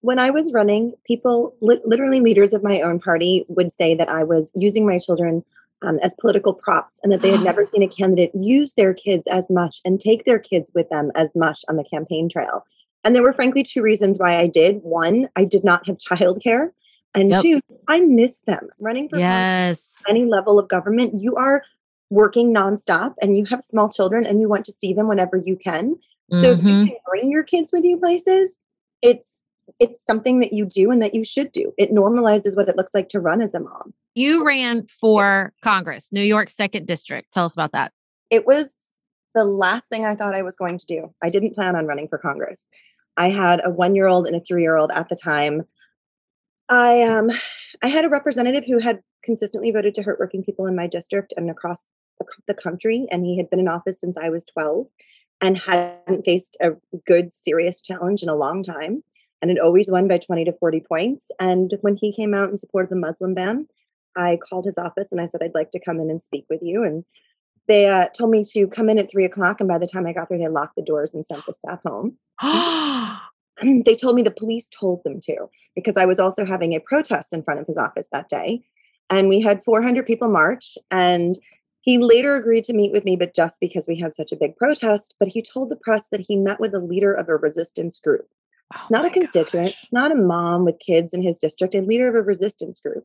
[0.00, 4.08] when I was running, people, li- literally leaders of my own party, would say that
[4.10, 5.42] I was using my children
[5.84, 9.26] um, as political props and that they had never seen a candidate use their kids
[9.26, 12.64] as much and take their kids with them as much on the campaign trail.
[13.04, 14.76] And there were frankly two reasons why I did.
[14.82, 16.70] One, I did not have childcare.
[17.14, 17.42] And Yep.
[17.42, 18.68] two, I miss them.
[18.80, 19.92] Running for Yes.
[20.08, 21.62] any level of government, you are
[22.10, 25.56] working nonstop and you have small children and you want to see them whenever you
[25.56, 25.96] can.
[26.42, 26.68] So if Mhm.
[26.68, 28.58] you can bring your kids with you places,
[29.02, 29.36] it's
[29.80, 31.72] it's something that you do and that you should do.
[31.76, 33.92] It normalizes what it looks like to run as a mom.
[34.14, 37.30] You ran for Congress, New York Second District.
[37.32, 37.92] Tell us about that.
[38.30, 38.72] It was
[39.34, 41.12] the last thing I thought I was going to do.
[41.22, 42.64] I didn't plan on running for Congress.
[43.16, 45.62] I had a 1-year-old and a 3-year-old at the time.
[46.68, 47.30] I um
[47.82, 51.34] I had a representative who had consistently voted to hurt working people in my district
[51.36, 51.82] and across
[52.18, 54.86] the, the country and he had been in office since I was 12
[55.40, 56.72] and hadn't faced a
[57.06, 59.02] good serious challenge in a long time
[59.44, 62.56] and it always won by 20 to 40 points and when he came out in
[62.56, 63.66] support of the muslim ban
[64.16, 66.60] i called his office and i said i'd like to come in and speak with
[66.62, 67.04] you and
[67.66, 70.12] they uh, told me to come in at three o'clock and by the time i
[70.12, 72.16] got there they locked the doors and sent the staff home
[73.84, 77.32] they told me the police told them to because I was also having a protest
[77.32, 78.62] in front of his office that day.
[79.10, 80.76] And we had 400 people march.
[80.90, 81.38] And
[81.82, 84.56] he later agreed to meet with me, but just because we had such a big
[84.56, 85.14] protest.
[85.18, 88.26] But he told the press that he met with a leader of a resistance group,
[88.74, 89.88] Oh not a constituent, gosh.
[89.92, 93.04] not a mom with kids in his district, a leader of a resistance group.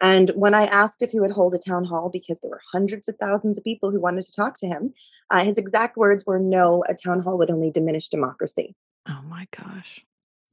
[0.00, 3.08] And when I asked if he would hold a town hall, because there were hundreds
[3.08, 4.94] of thousands of people who wanted to talk to him,
[5.30, 8.74] uh, his exact words were no, a town hall would only diminish democracy.
[9.08, 10.02] Oh my gosh.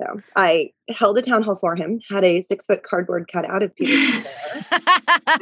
[0.02, 3.74] So I held a town hall for him, had a six foot cardboard cutout of
[3.76, 4.24] Peter.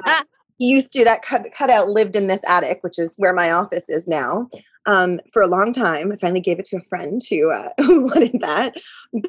[0.06, 0.22] There.
[0.60, 3.90] he used to, that cut, cutout lived in this attic, which is where my office
[3.90, 4.50] is now,
[4.86, 6.12] um, for a long time.
[6.12, 8.76] I finally gave it to a friend who, uh, who wanted that.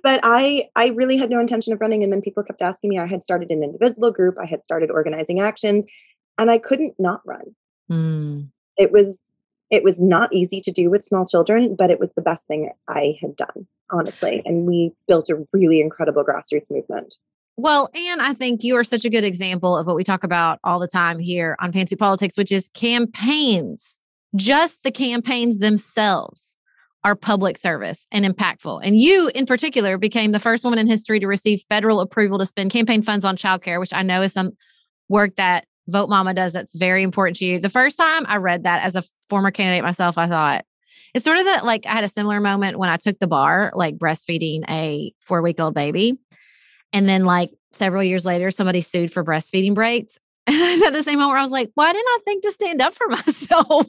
[0.03, 2.03] But I, I really had no intention of running.
[2.03, 2.99] And then people kept asking me.
[2.99, 5.87] I had started an indivisible group, I had started organizing actions,
[6.39, 7.55] and I couldn't not run.
[7.91, 8.49] Mm.
[8.77, 9.19] It was
[9.71, 12.71] it was not easy to do with small children, but it was the best thing
[12.87, 14.43] I had done, honestly.
[14.45, 17.15] And we built a really incredible grassroots movement.
[17.57, 20.59] Well, and I think you are such a good example of what we talk about
[20.65, 23.99] all the time here on Pantsuit Politics, which is campaigns.
[24.37, 26.57] Just the campaigns themselves
[27.05, 28.81] are public service and impactful.
[28.83, 32.47] And you, in particular, became the first woman in history to receive federal approval to
[32.47, 34.53] spend campaign funds on childcare, which I know is some
[35.09, 37.59] work that Vote Mama does that's very important to you.
[37.59, 40.65] The first time I read that as a former candidate myself, I thought,
[41.13, 43.71] it's sort of that like I had a similar moment when I took the bar,
[43.75, 46.19] like breastfeeding a four week old baby.
[46.93, 50.19] And then, like several years later, somebody sued for breastfeeding breaks.
[50.47, 52.43] And I was at the same moment where I was like, why didn't I think
[52.43, 53.87] to stand up for myself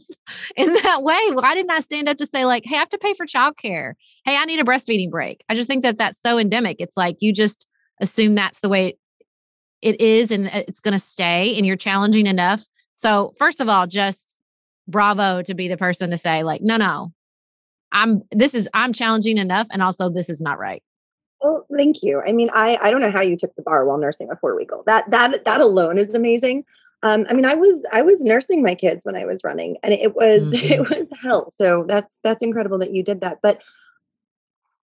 [0.55, 1.19] in that way?
[1.33, 3.93] Why didn't I stand up to say, like, hey, I have to pay for childcare?
[4.25, 5.43] Hey, I need a breastfeeding break.
[5.49, 6.77] I just think that that's so endemic.
[6.79, 7.67] It's like you just
[8.01, 8.97] assume that's the way
[9.81, 12.65] it is and it's going to stay, and you're challenging enough.
[12.95, 14.35] So, first of all, just
[14.87, 17.11] bravo to be the person to say, like, no, no,
[17.91, 20.81] I'm this is I'm challenging enough, and also this is not right.
[21.45, 22.23] Well, thank you.
[22.25, 24.55] I mean, I I don't know how you took the bar while nursing a four
[24.55, 24.87] week old.
[24.87, 26.63] That that that alone is amazing.
[27.03, 29.93] Um, I mean, I was I was nursing my kids when I was running, and
[29.93, 30.73] it was mm-hmm.
[30.73, 31.53] it was hell.
[31.57, 33.39] So that's that's incredible that you did that.
[33.43, 33.61] But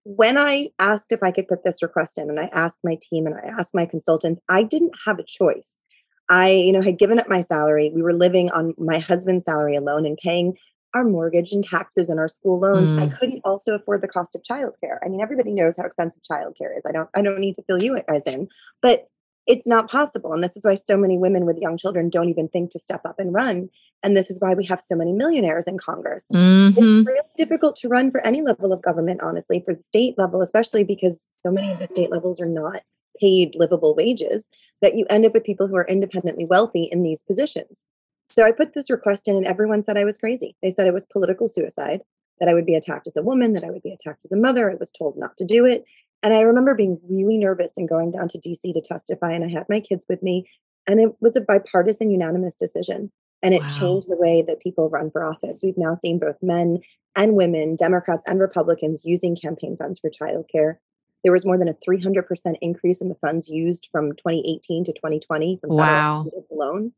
[0.04, 3.26] when I asked if I could put this request in, and I asked my team
[3.26, 5.82] and I asked my consultants, I didn't have a choice.
[6.28, 7.90] I, you know, had given up my salary.
[7.92, 10.56] We were living on my husband's salary alone and paying
[10.94, 12.90] our mortgage and taxes and our school loans.
[12.90, 13.02] Mm.
[13.02, 14.98] I couldn't also afford the cost of childcare.
[15.04, 16.84] I mean, everybody knows how expensive childcare is.
[16.86, 18.48] I don't I don't need to fill you guys in,
[18.80, 19.08] but
[19.46, 20.32] it's not possible.
[20.32, 23.04] And this is why so many women with young children don't even think to step
[23.04, 23.70] up and run.
[24.04, 26.24] And this is why we have so many millionaires in Congress.
[26.32, 26.78] Mm-hmm.
[26.78, 30.42] It's really difficult to run for any level of government, honestly, for the state level,
[30.42, 32.82] especially because so many of the state levels are not
[33.20, 34.48] paid livable wages,
[34.80, 37.88] that you end up with people who are independently wealthy in these positions.
[38.34, 40.56] So I put this request in, and everyone said I was crazy.
[40.62, 42.00] They said it was political suicide,
[42.40, 44.40] that I would be attacked as a woman, that I would be attacked as a
[44.40, 44.70] mother.
[44.70, 45.84] I was told not to do it.
[46.22, 49.48] And I remember being really nervous and going down to DC to testify, and I
[49.48, 50.48] had my kids with me.
[50.86, 53.12] And it was a bipartisan, unanimous decision.
[53.42, 53.68] And it wow.
[53.68, 55.60] changed the way that people run for office.
[55.62, 56.78] We've now seen both men
[57.16, 60.76] and women, Democrats and Republicans, using campaign funds for childcare.
[61.24, 62.24] There was more than a 300%
[62.60, 66.26] increase in the funds used from 2018 to 2020 from wow.
[66.50, 66.92] alone.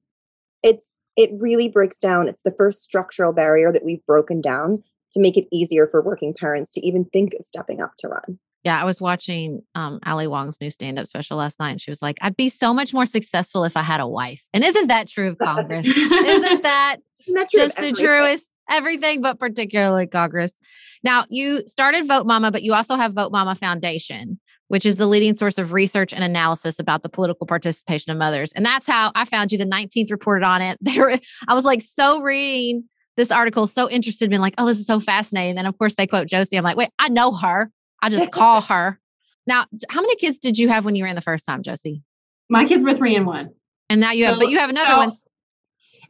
[0.63, 0.87] It's
[1.17, 2.29] it really breaks down.
[2.29, 6.35] It's the first structural barrier that we've broken down to make it easier for working
[6.35, 8.39] parents to even think of stepping up to run.
[8.65, 11.91] Yeah, I was watching um, Ali Wong's new stand up special last night, and she
[11.91, 14.43] was like, I'd be so much more successful if I had a wife.
[14.55, 15.87] And isn't that true of Congress?
[15.87, 16.97] isn't that,
[17.29, 18.49] isn't just the truest?
[18.71, 20.59] Everything, but particularly Congress.
[21.03, 25.07] Now, you started Vote Mama, but you also have Vote Mama Foundation which is the
[25.07, 28.53] leading source of research and analysis about the political participation of mothers.
[28.53, 29.59] And that's how I found you.
[29.59, 30.79] The 19th reported on it.
[30.85, 32.85] There, I was like so reading
[33.17, 35.59] this article, so interested, being like, oh, this is so fascinating.
[35.59, 36.57] And of course, they quote Josie.
[36.57, 37.71] I'm like, wait, I know her.
[38.03, 38.99] I just call her.
[39.47, 42.03] Now, how many kids did you have when you ran the first time, Josie?
[42.49, 43.51] My kids were three and one.
[43.89, 45.11] And now you have, so, but you have another so, one.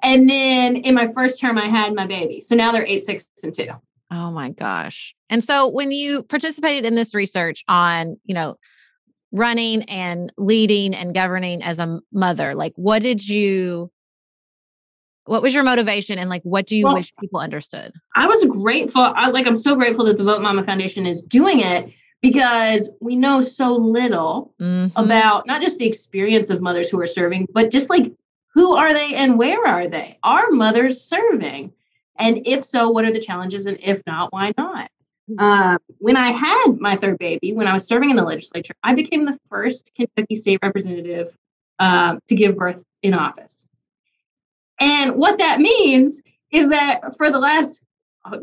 [0.03, 2.41] And then in my first term, I had my baby.
[2.41, 3.69] So now they're eight, six, and two.
[4.15, 5.15] Oh my gosh.
[5.29, 8.57] And so when you participated in this research on, you know,
[9.33, 13.91] running and leading and governing as a mother, like what did you
[15.27, 17.93] what was your motivation and like what do you well, wish people understood?
[18.15, 19.03] I was grateful.
[19.03, 21.93] I like I'm so grateful that the Vote Mama Foundation is doing it
[22.23, 24.97] because we know so little mm-hmm.
[24.97, 28.13] about not just the experience of mothers who are serving, but just like
[28.53, 30.19] who are they and where are they?
[30.23, 31.73] Are mothers serving?
[32.19, 33.67] And if so, what are the challenges?
[33.67, 34.91] And if not, why not?
[35.39, 38.95] Uh, when I had my third baby, when I was serving in the legislature, I
[38.95, 41.37] became the first Kentucky state representative
[41.79, 43.65] uh, to give birth in office.
[44.81, 47.81] And what that means is that for the last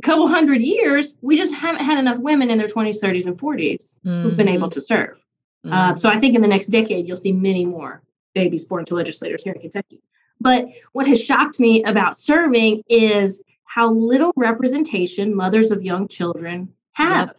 [0.02, 3.96] couple hundred years, we just haven't had enough women in their 20s, 30s, and 40s
[4.06, 4.24] mm-hmm.
[4.24, 4.74] who've been able mm-hmm.
[4.74, 5.18] to serve.
[5.66, 5.74] Mm-hmm.
[5.74, 8.02] Uh, so I think in the next decade, you'll see many more
[8.34, 10.02] babies born to legislators here in Kentucky.
[10.40, 13.42] But what has shocked me about serving is
[13.74, 17.30] how little representation mothers of young children have.
[17.30, 17.38] Yep.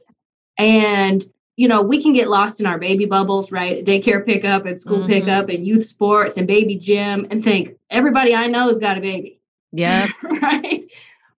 [0.58, 1.26] And,
[1.56, 3.84] you know, we can get lost in our baby bubbles, right?
[3.84, 5.08] Daycare pickup and school mm-hmm.
[5.08, 9.00] pickup and youth sports and baby gym and think everybody I know has got a
[9.00, 9.40] baby.
[9.72, 10.08] Yeah.
[10.22, 10.86] right.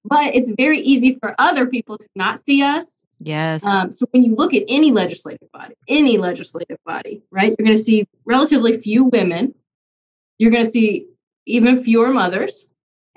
[0.04, 2.86] But it's very easy for other people to not see us.
[3.18, 3.64] Yes.
[3.64, 7.76] Um, so when you look at any legislative body, any legislative body, right, you're going
[7.76, 9.54] to see relatively few women.
[10.38, 11.08] You're going to see
[11.46, 12.66] even fewer mothers.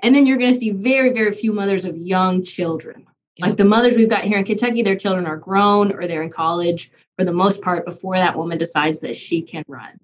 [0.00, 3.06] And then you're going to see very, very few mothers of young children.
[3.40, 6.30] Like the mothers we've got here in Kentucky, their children are grown or they're in
[6.30, 9.98] college for the most part before that woman decides that she can run.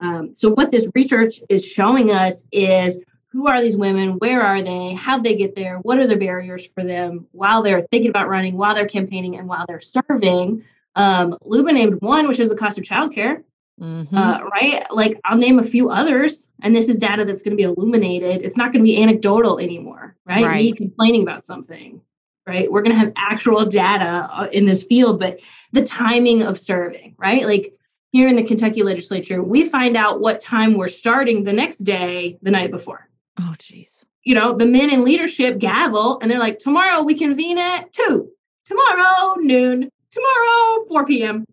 [0.00, 4.18] Um, so, what this research is showing us is who are these women?
[4.18, 4.94] Where are they?
[4.94, 5.78] How they get there?
[5.78, 9.48] What are the barriers for them while they're thinking about running, while they're campaigning, and
[9.48, 10.64] while they're serving?
[10.94, 13.42] Um, Liuba named one, which is the cost of childcare.
[13.80, 14.16] Mm-hmm.
[14.16, 14.86] Uh, right?
[14.90, 18.42] Like I'll name a few others, and this is data that's going to be illuminated.
[18.42, 20.46] It's not going to be anecdotal anymore, right?
[20.46, 20.56] right?
[20.56, 22.00] Me complaining about something,
[22.46, 22.70] right?
[22.70, 25.40] We're going to have actual data uh, in this field, but
[25.72, 27.44] the timing of serving, right?
[27.44, 27.74] Like
[28.12, 32.38] here in the Kentucky legislature, we find out what time we're starting the next day,
[32.40, 33.08] the night before.
[33.38, 34.04] Oh, geez.
[34.24, 38.30] You know, the men in leadership gavel, and they're like, tomorrow we convene at two,
[38.64, 41.44] tomorrow noon, tomorrow 4 p.m.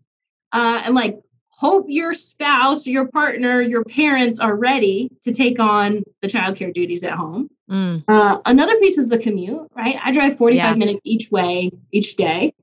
[0.54, 1.20] Uh, and like
[1.64, 7.06] hope your spouse, your partner, your parents are ready to take on the childcare duties
[7.06, 7.50] at home.
[7.72, 8.04] Mm.
[8.06, 9.96] Uh, another piece is the commute, right?
[10.04, 10.74] I drive 45 yeah.
[10.76, 12.54] minutes each way each day.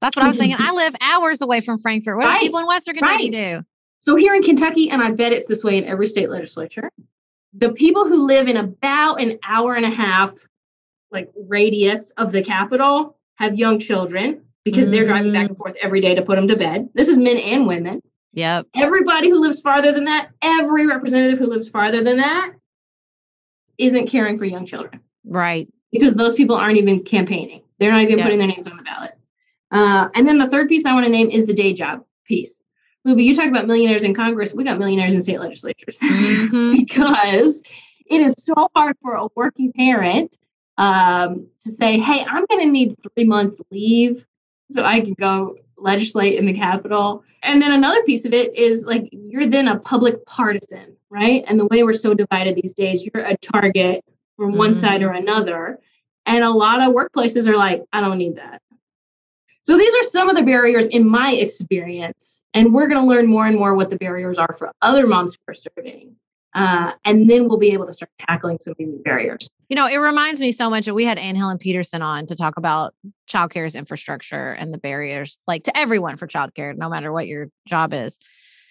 [0.00, 0.58] That's what I was thinking.
[0.58, 2.16] I live hours away from Frankfort.
[2.16, 2.40] What right.
[2.40, 3.60] do people in Western Kentucky right.
[3.60, 3.66] do?
[4.00, 6.90] So here in Kentucky, and I bet it's this way in every state legislature,
[7.52, 10.34] the people who live in about an hour and a half
[11.12, 14.92] like radius of the capital have young children because mm-hmm.
[14.92, 15.58] they're driving back and mm.
[15.58, 16.88] forth every day to put them to bed.
[16.94, 18.02] This is men and women.
[18.32, 18.66] Yep.
[18.74, 22.52] Everybody who lives farther than that, every representative who lives farther than that
[23.78, 25.00] isn't caring for young children.
[25.24, 25.68] Right.
[25.92, 27.62] Because those people aren't even campaigning.
[27.78, 28.24] They're not even yep.
[28.24, 29.12] putting their names on the ballot.
[29.70, 32.60] Uh, and then the third piece I want to name is the day job piece.
[33.06, 34.52] Liuba, you talk about millionaires in Congress.
[34.52, 36.72] We got millionaires in state legislatures mm-hmm.
[36.76, 37.62] because
[38.06, 40.36] it is so hard for a working parent
[40.78, 44.26] um, to say, hey, I'm going to need three months leave
[44.70, 47.22] so I can go legislate in the Capitol.
[47.42, 51.44] And then another piece of it is like you're then a public partisan, right?
[51.46, 54.04] And the way we're so divided these days, you're a target
[54.36, 54.80] from one mm-hmm.
[54.80, 55.78] side or another.
[56.26, 58.60] And a lot of workplaces are like, I don't need that.
[59.62, 62.40] So these are some of the barriers in my experience.
[62.54, 65.34] And we're going to learn more and more what the barriers are for other moms
[65.34, 66.16] who are serving.
[66.54, 69.50] Uh, and then we'll be able to start tackling some of these barriers.
[69.68, 70.86] You know, it reminds me so much.
[70.86, 72.94] That we had Anne Helen Petersen on to talk about
[73.30, 77.92] childcare's infrastructure and the barriers, like to everyone for childcare, no matter what your job
[77.92, 78.18] is.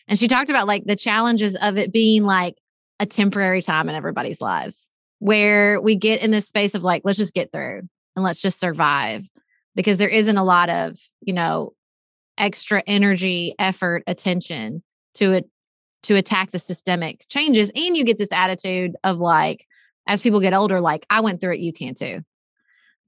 [0.07, 2.55] And she talked about like the challenges of it being like
[2.99, 7.19] a temporary time in everybody's lives, where we get in this space of like, let's
[7.19, 7.81] just get through
[8.15, 9.23] and let's just survive,
[9.75, 11.73] because there isn't a lot of you know
[12.39, 14.81] extra energy, effort, attention
[15.13, 15.45] to it
[16.07, 17.69] to attack the systemic changes.
[17.75, 19.67] And you get this attitude of like,
[20.07, 22.21] as people get older, like, I went through it, you can too.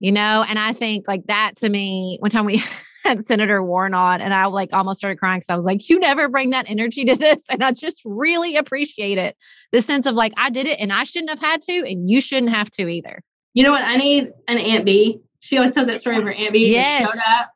[0.01, 2.61] You know, and I think like that to me, one time we
[3.05, 5.97] had Senator Warren on, and I like almost started crying because I was like, you
[5.97, 7.43] never bring that energy to this.
[7.49, 9.37] And I just really appreciate it.
[9.71, 12.19] The sense of like, I did it and I shouldn't have had to, and you
[12.19, 13.21] shouldn't have to either.
[13.53, 13.83] You know what?
[13.83, 15.21] I need an Aunt B.
[15.39, 16.73] She always tells that story of her Aunt B.
[16.73, 17.09] Yes.
[17.09, 17.51] Showed up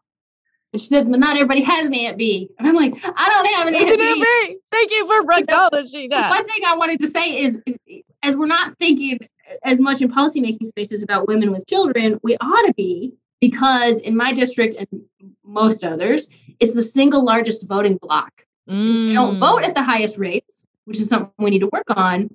[0.74, 2.50] and she says, but not everybody has an Aunt B.
[2.58, 4.58] And I'm like, I don't have an, Aunt, Aunt B.
[4.72, 6.32] Thank you for acknowledging that.
[6.32, 7.78] One thing I wanted to say is, is,
[8.24, 9.20] as we're not thinking
[9.64, 14.18] as much in policymaking spaces about women with children, we ought to be because in
[14.18, 15.04] my district and
[15.44, 16.28] most others,
[16.60, 18.32] it's the single largest voting block.
[18.68, 19.10] Mm.
[19.10, 22.34] They don't vote at the highest rates, which is something we need to work on.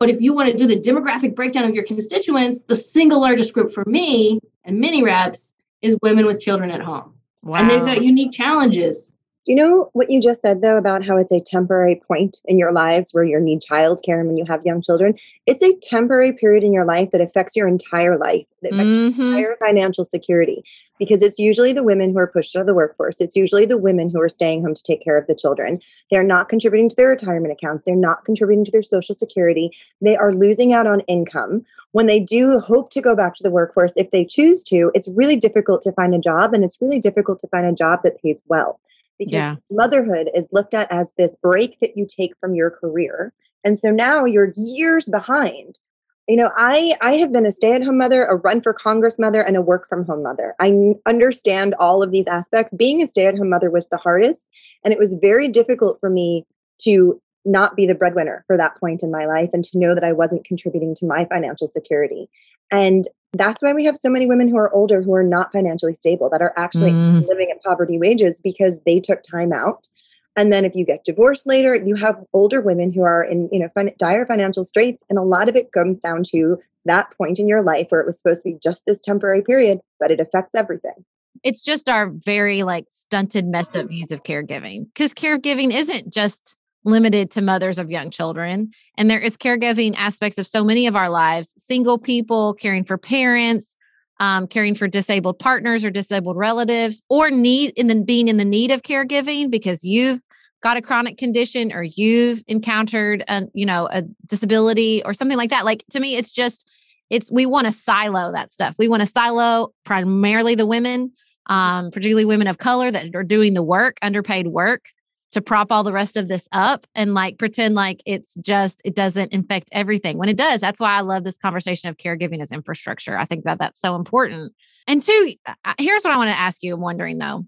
[0.00, 3.52] But if you want to do the demographic breakdown of your constituents, the single largest
[3.52, 5.52] group for me and many reps
[5.82, 7.14] is women with children at home.
[7.42, 7.58] Wow.
[7.58, 9.09] And they've got unique challenges.
[9.46, 12.58] Do you know what you just said though about how it's a temporary point in
[12.58, 15.14] your lives where you need childcare and when you have young children?
[15.46, 19.20] It's a temporary period in your life that affects your entire life, that affects mm-hmm.
[19.20, 20.62] your entire financial security.
[20.98, 23.22] Because it's usually the women who are pushed out of the workforce.
[23.22, 25.80] It's usually the women who are staying home to take care of the children.
[26.10, 27.84] They're not contributing to their retirement accounts.
[27.86, 29.70] They're not contributing to their social security.
[30.02, 33.50] They are losing out on income when they do hope to go back to the
[33.50, 37.00] workforce, if they choose to, it's really difficult to find a job and it's really
[37.00, 38.78] difficult to find a job that pays well
[39.20, 39.56] because yeah.
[39.70, 43.32] motherhood is looked at as this break that you take from your career.
[43.62, 45.78] And so now you're years behind.
[46.26, 49.56] You know, I I have been a stay-at-home mother, a run for Congress mother, and
[49.56, 50.54] a work from home mother.
[50.58, 52.72] I understand all of these aspects.
[52.72, 54.48] Being a stay-at-home mother was the hardest,
[54.84, 56.46] and it was very difficult for me
[56.82, 60.04] to not be the breadwinner for that point in my life and to know that
[60.04, 62.28] I wasn't contributing to my financial security.
[62.70, 65.94] And that's why we have so many women who are older who are not financially
[65.94, 67.26] stable that are actually mm.
[67.26, 69.88] living at poverty wages because they took time out.
[70.36, 73.60] And then if you get divorced later, you have older women who are in, you
[73.60, 77.38] know, fin- dire financial straits and a lot of it comes down to that point
[77.38, 80.20] in your life where it was supposed to be just this temporary period, but it
[80.20, 81.04] affects everything
[81.42, 86.56] it's just our very like stunted messed up views of caregiving because caregiving isn't just
[86.84, 88.70] limited to mothers of young children.
[88.96, 92.96] And there is caregiving aspects of so many of our lives single people, caring for
[92.98, 93.74] parents,
[94.18, 98.44] um, caring for disabled partners or disabled relatives, or need in the being in the
[98.44, 100.22] need of caregiving because you've
[100.62, 105.50] got a chronic condition or you've encountered a you know a disability or something like
[105.50, 106.68] that like to me it's just
[107.08, 111.10] it's we want to silo that stuff we want to silo primarily the women
[111.46, 114.84] um, particularly women of color that are doing the work underpaid work
[115.32, 118.94] to prop all the rest of this up and like pretend like it's just it
[118.94, 120.18] doesn't infect everything.
[120.18, 123.16] When it does that's why i love this conversation of caregiving as infrastructure.
[123.16, 124.52] I think that that's so important.
[124.86, 125.34] And two
[125.78, 127.46] here's what i want to ask you i'm wondering though.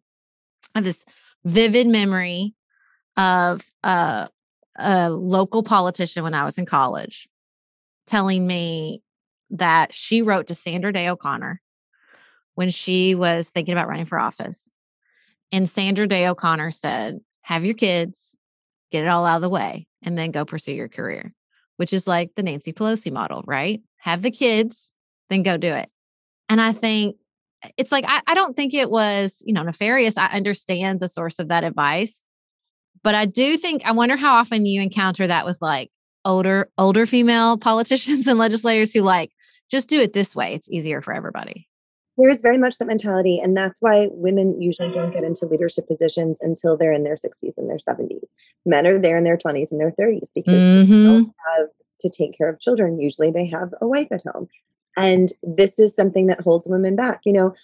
[0.75, 1.05] This
[1.45, 2.55] vivid memory
[3.17, 4.29] of uh,
[4.77, 7.29] a local politician when i was in college
[8.07, 9.03] telling me
[9.51, 11.61] that she wrote to sandra day o'connor
[12.55, 14.69] when she was thinking about running for office.
[15.51, 18.19] And sandra day o'connor said have your kids,
[18.91, 21.35] get it all out of the way, and then go pursue your career,
[21.77, 23.81] which is like the Nancy Pelosi model, right?
[23.99, 24.91] Have the kids,
[25.31, 25.89] then go do it.
[26.49, 27.17] And I think
[27.63, 30.17] eh, it's like, I, I don't think it was, you know, nefarious.
[30.17, 32.25] I understand the source of that advice.
[33.03, 35.91] But I do think, I wonder how often you encounter that with like
[36.25, 39.31] older, older female politicians and legislators who like,
[39.71, 40.55] just do it this way.
[40.55, 41.67] It's easier for everybody.
[42.19, 43.41] There's very much that mentality.
[43.43, 47.57] And that's why women usually don't get into leadership positions until they're in their 60s
[47.57, 48.27] and their 70s.
[48.67, 50.93] Men are there in their 20s and their 30s because mm-hmm.
[50.93, 51.69] they don't have
[52.01, 53.01] to take care of children.
[53.01, 54.49] Usually they have a wife at home.
[54.97, 57.21] And this is something that holds women back.
[57.25, 57.55] You know,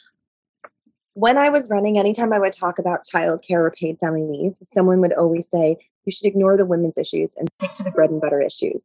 [1.18, 5.00] when I was running, anytime I would talk about childcare or paid family leave, someone
[5.00, 8.20] would always say, you should ignore the women's issues and stick to the bread and
[8.20, 8.84] butter issues.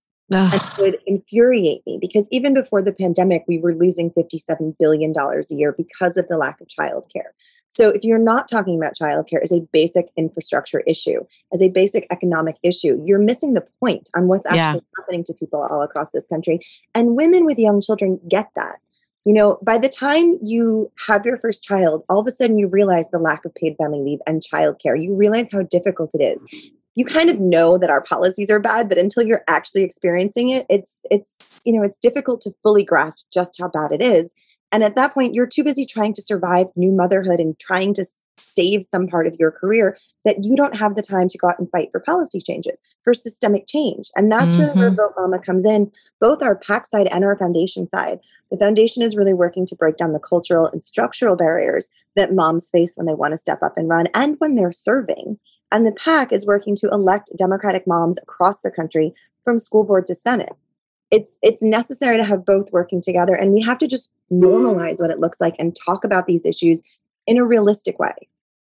[0.51, 5.13] And it would infuriate me because even before the pandemic, we were losing $57 billion
[5.15, 7.33] a year because of the lack of childcare.
[7.69, 11.23] So if you're not talking about childcare as a basic infrastructure issue,
[11.53, 14.99] as a basic economic issue, you're missing the point on what's actually yeah.
[14.99, 16.65] happening to people all across this country.
[16.95, 18.77] And women with young children get that.
[19.25, 22.67] You know, by the time you have your first child, all of a sudden you
[22.67, 25.01] realize the lack of paid family leave and childcare.
[25.01, 26.43] You realize how difficult it is.
[26.95, 30.65] You kind of know that our policies are bad, but until you're actually experiencing it,
[30.69, 34.31] it's it's you know, it's difficult to fully grasp just how bad it is.
[34.73, 38.05] And at that point, you're too busy trying to survive new motherhood and trying to
[38.37, 41.59] save some part of your career that you don't have the time to go out
[41.59, 44.09] and fight for policy changes, for systemic change.
[44.15, 44.63] And that's mm-hmm.
[44.63, 45.21] really where mm-hmm.
[45.21, 48.19] Mama comes in, both our PAC side and our foundation side.
[48.53, 52.69] The foundation is really working to break down the cultural and structural barriers that moms
[52.69, 55.39] face when they want to step up and run and when they're serving.
[55.71, 59.11] And the PAC is working to elect Democratic moms across the country
[59.43, 60.53] from school board to Senate.
[61.09, 65.09] It's it's necessary to have both working together and we have to just normalize what
[65.09, 66.83] it looks like and talk about these issues
[67.25, 68.13] in a realistic way.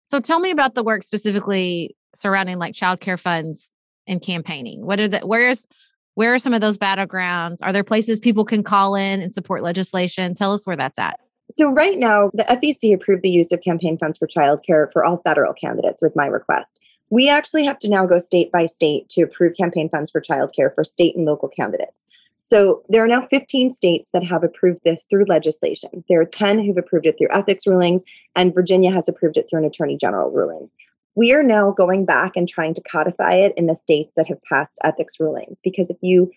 [0.06, 3.70] So tell me about the work specifically surrounding like childcare funds
[4.08, 4.86] and campaigning.
[4.86, 5.68] What are the where's
[6.16, 7.58] where are some of those battlegrounds?
[7.62, 10.34] Are there places people can call in and support legislation?
[10.34, 11.20] Tell us where that's at.
[11.52, 15.18] So right now the fec approved the use of campaign funds for childcare for all
[15.18, 16.80] federal candidates with my request.
[17.10, 20.74] We actually have to now go state by state to approve campaign funds for childcare
[20.74, 22.06] for state and local candidates.
[22.40, 26.04] So there are now 15 states that have approved this through legislation.
[26.10, 28.04] There are 10 who've approved it through ethics rulings,
[28.36, 30.70] and Virginia has approved it through an attorney general ruling.
[31.16, 34.42] We are now going back and trying to codify it in the states that have
[34.44, 36.32] passed ethics rulings because if you,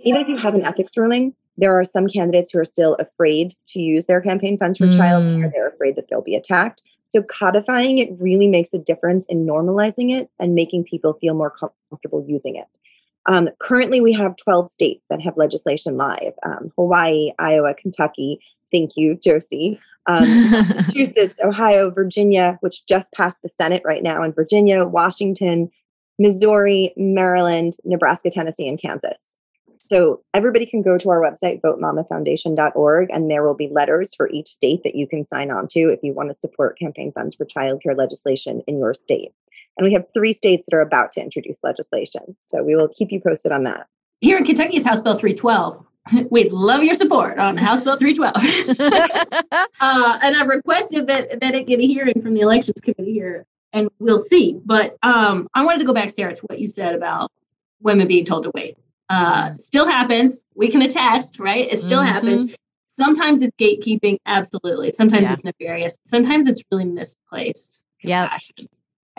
[0.00, 3.54] even if you have an ethics ruling, there are some candidates who are still afraid
[3.68, 4.96] to use their campaign funds for mm.
[4.96, 5.50] child care.
[5.52, 6.82] They're afraid that they'll be attacked.
[7.10, 11.50] So codifying it really makes a difference in normalizing it and making people feel more
[11.50, 12.78] comfortable using it.
[13.26, 18.40] Um, currently, we have 12 states that have legislation live um, Hawaii, Iowa, Kentucky.
[18.72, 19.80] Thank you, Josie.
[20.06, 25.70] Um, Massachusetts, Ohio, Virginia, which just passed the Senate right now, and Virginia, Washington,
[26.18, 29.24] Missouri, Maryland, Nebraska, Tennessee, and Kansas.
[29.86, 34.48] So everybody can go to our website, votemamafoundation.org, and there will be letters for each
[34.48, 37.44] state that you can sign on to if you want to support campaign funds for
[37.44, 39.32] childcare legislation in your state.
[39.76, 42.36] And we have three states that are about to introduce legislation.
[42.40, 43.86] So we will keep you posted on that.
[44.20, 45.84] Here in Kentucky, it's House Bill 312.
[46.30, 48.76] We'd love your support on House Bill 312.
[49.80, 53.46] uh, and I've requested that, that it get a hearing from the Elections Committee here,
[53.72, 54.58] and we'll see.
[54.64, 57.30] But um, I wanted to go back, Sarah, to what you said about
[57.80, 58.76] women being told to wait.
[59.08, 60.44] Uh, still happens.
[60.54, 61.70] We can attest, right?
[61.70, 62.12] It still mm-hmm.
[62.12, 62.54] happens.
[62.86, 64.92] Sometimes it's gatekeeping, absolutely.
[64.92, 65.34] Sometimes yeah.
[65.34, 65.98] it's nefarious.
[66.04, 67.82] Sometimes it's really misplaced.
[68.02, 68.38] Yeah.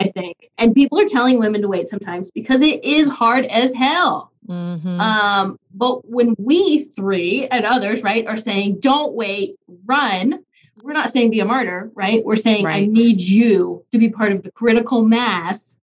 [0.00, 0.50] I think.
[0.58, 4.32] And people are telling women to wait sometimes because it is hard as hell.
[4.48, 5.00] Mm-hmm.
[5.00, 10.44] Um, but when we three and others, right, are saying, don't wait, run,
[10.82, 12.24] we're not saying be a martyr, right?
[12.24, 12.82] We're saying, right.
[12.82, 15.76] I need you to be part of the critical mass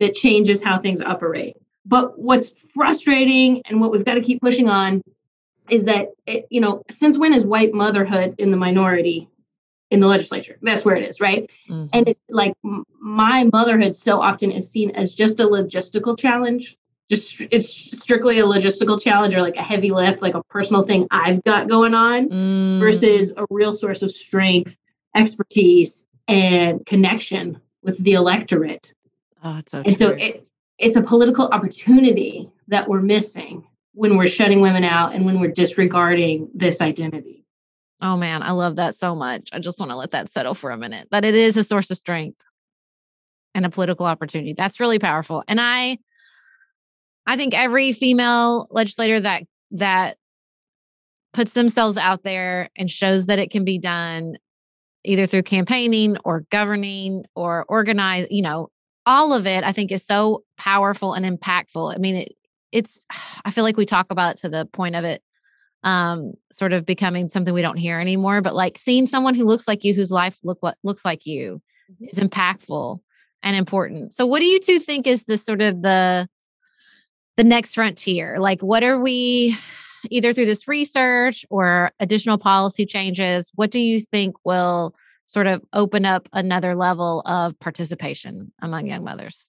[0.00, 1.56] that changes how things operate.
[1.84, 5.02] But what's frustrating and what we've got to keep pushing on
[5.70, 9.28] is that, it, you know, since when is white motherhood in the minority
[9.90, 10.58] in the legislature.
[10.62, 11.50] That's where it is, right?
[11.68, 11.86] Mm-hmm.
[11.92, 12.54] And it, like
[13.00, 16.76] my motherhood so often is seen as just a logistical challenge.
[17.10, 21.06] Just it's strictly a logistical challenge or like a heavy lift, like a personal thing
[21.10, 22.80] I've got going on mm.
[22.80, 24.76] versus a real source of strength,
[25.16, 28.92] expertise, and connection with the electorate.
[29.42, 29.96] Oh, so and true.
[29.96, 30.46] so it,
[30.78, 35.50] it's a political opportunity that we're missing when we're shutting women out and when we're
[35.50, 37.44] disregarding this identity.
[38.00, 39.48] Oh man, I love that so much.
[39.52, 41.08] I just want to let that settle for a minute.
[41.10, 42.40] That it is a source of strength
[43.54, 44.52] and a political opportunity.
[44.52, 45.42] That's really powerful.
[45.48, 45.98] And I
[47.28, 50.16] I think every female legislator that that
[51.34, 54.38] puts themselves out there and shows that it can be done
[55.04, 58.68] either through campaigning or governing or organize, you know,
[59.04, 61.94] all of it, I think, is so powerful and impactful.
[61.94, 62.32] I mean, it,
[62.72, 63.04] it's,
[63.44, 65.22] I feel like we talk about it to the point of it
[65.84, 69.68] um sort of becoming something we don't hear anymore but like seeing someone who looks
[69.68, 72.06] like you whose life look what looks like you mm-hmm.
[72.06, 72.98] is impactful
[73.44, 76.28] and important so what do you two think is the sort of the
[77.38, 78.36] the next frontier?
[78.38, 79.56] Like what are we
[80.10, 84.94] either through this research or additional policy changes what do you think will
[85.26, 89.44] sort of open up another level of participation among young mothers?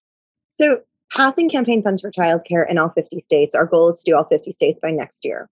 [0.56, 0.82] So
[1.16, 4.26] passing campaign funds for childcare in all 50 states our goal is to do all
[4.26, 5.50] 50 states by next year.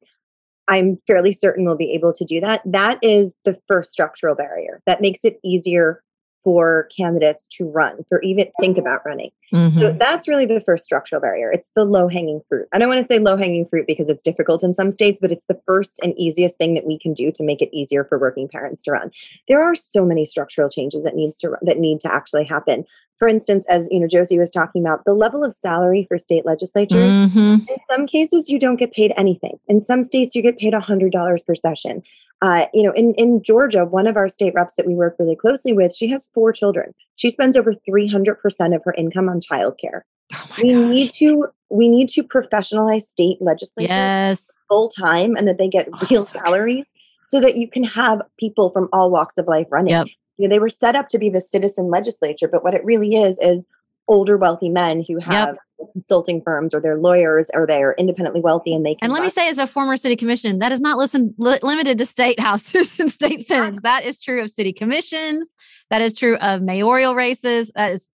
[0.67, 2.61] I'm fairly certain we'll be able to do that.
[2.65, 6.03] That is the first structural barrier that makes it easier
[6.45, 9.31] for candidates to run, for even think about running.
[9.51, 9.79] Mm-hmm.
[9.79, 11.51] So that's really the first structural barrier.
[11.51, 12.67] It's the low hanging fruit.
[12.71, 15.19] And I don't want to say low hanging fruit because it's difficult in some states,
[15.19, 18.05] but it's the first and easiest thing that we can do to make it easier
[18.05, 19.11] for working parents to run.
[19.47, 22.85] There are so many structural changes that needs to that need to actually happen
[23.17, 26.45] for instance, as you know, Josie was talking about, the level of salary for state
[26.45, 27.15] legislatures.
[27.15, 27.69] Mm-hmm.
[27.69, 29.57] In some cases, you don't get paid anything.
[29.67, 32.03] In some states, you get paid $100 per session.
[32.41, 35.35] Uh, you know, in, in Georgia, one of our state reps that we work really
[35.35, 36.93] closely with, she has four children.
[37.15, 40.01] She spends over 300% of her income on childcare.
[40.33, 40.89] Oh we gosh.
[40.89, 44.43] need to we need to professionalize state legislatures yes.
[44.67, 46.89] full time and that they get oh, real so salaries
[47.27, 49.91] so that you can have people from all walks of life running.
[49.91, 50.07] Yep
[50.37, 53.15] you know, they were set up to be the citizen legislature, but what it really
[53.15, 53.67] is is
[54.07, 55.89] older wealthy men who have yep.
[55.93, 59.05] consulting firms or they're lawyers or they're independently wealthy and they can.
[59.05, 61.97] And let me say as a former city commission, that is not listen, li- limited
[61.97, 63.79] to state houses and state senates.
[63.81, 65.53] That is true of city commissions.
[65.89, 67.71] That is true of mayoral races.
[67.75, 68.09] That is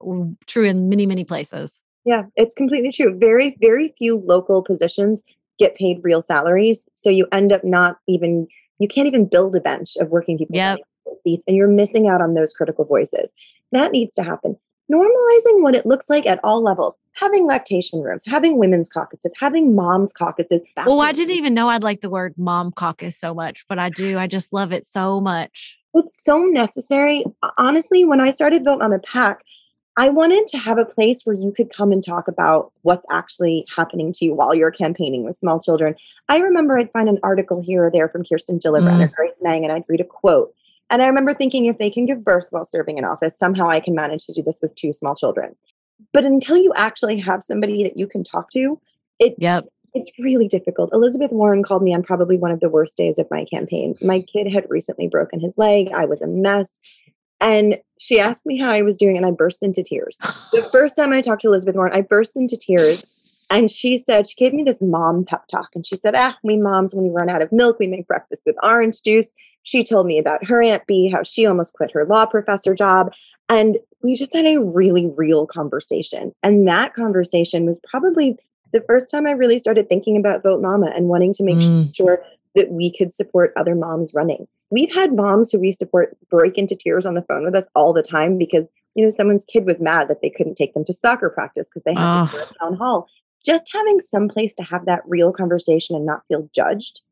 [0.47, 1.81] true in many, many places.
[2.05, 3.17] Yeah, it's completely true.
[3.19, 5.23] Very, very few local positions
[5.59, 6.89] get paid real salaries.
[6.95, 8.47] So you end up not even,
[8.79, 10.57] you can't even build a bench of working people.
[10.57, 10.79] Yep
[11.23, 13.33] seats and you're missing out on those critical voices.
[13.73, 14.57] That needs to happen.
[14.91, 19.75] Normalizing what it looks like at all levels, having lactation rooms, having women's caucuses, having
[19.75, 20.63] moms caucuses.
[20.77, 23.91] Well, I didn't even know I'd like the word mom caucus so much, but I
[23.91, 24.19] do.
[24.19, 25.77] I just love it so much.
[25.95, 27.25] It's so necessary.
[27.59, 29.43] Honestly, when I started Vote the pack,
[29.99, 33.67] I wanted to have a place where you could come and talk about what's actually
[33.75, 35.97] happening to you while you're campaigning with small children.
[36.29, 39.05] I remember I'd find an article here or there from Kirsten Gillibrand mm.
[39.07, 40.55] or Grace Meng, and I'd read a quote.
[40.91, 43.81] And I remember thinking if they can give birth while serving in office, somehow I
[43.81, 45.55] can manage to do this with two small children.
[46.13, 48.81] But until you actually have somebody that you can talk to,
[49.19, 49.67] it yep.
[49.95, 50.91] it's really difficult.
[50.93, 53.95] Elizabeth Warren called me on probably one of the worst days of my campaign.
[54.01, 55.91] My kid had recently broken his leg.
[55.95, 56.81] I was a mess.
[57.41, 60.19] And she asked me how I was doing, and I burst into tears.
[60.53, 63.05] the first time I talked to Elizabeth Warren, I burst into tears.
[63.51, 65.69] And she said, she gave me this mom pep talk.
[65.75, 68.43] And she said, ah, we moms, when we run out of milk, we make breakfast
[68.45, 69.31] with orange juice.
[69.69, 73.13] She told me about her Aunt B, how she almost quit her law professor job.
[73.51, 76.33] And we just had a really real conversation.
[76.43, 78.39] And that conversation was probably
[78.73, 81.95] the first time I really started thinking about Vote Mama and wanting to make mm.
[81.95, 82.23] sure
[82.55, 84.49] that we could support other moms running.
[84.71, 87.93] We've had moms who we support break into tears on the phone with us all
[87.93, 90.95] the time because, you know, someone's kid was mad that they couldn't take them to
[90.95, 93.07] soccer practice because they had to go to town hall.
[93.45, 97.03] Just having some place to have that real conversation and not feel judged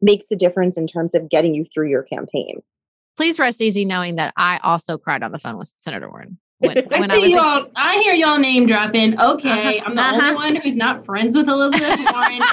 [0.00, 2.62] makes a difference in terms of getting you through your campaign.
[3.16, 6.38] Please rest easy knowing that I also cried on the phone with Senator Warren.
[6.58, 7.64] When, I when see I y'all.
[7.64, 9.20] Ex- I hear y'all name dropping.
[9.20, 10.20] Okay, uh-huh, I'm the uh-huh.
[10.22, 12.40] only one who's not friends with Elizabeth Warren.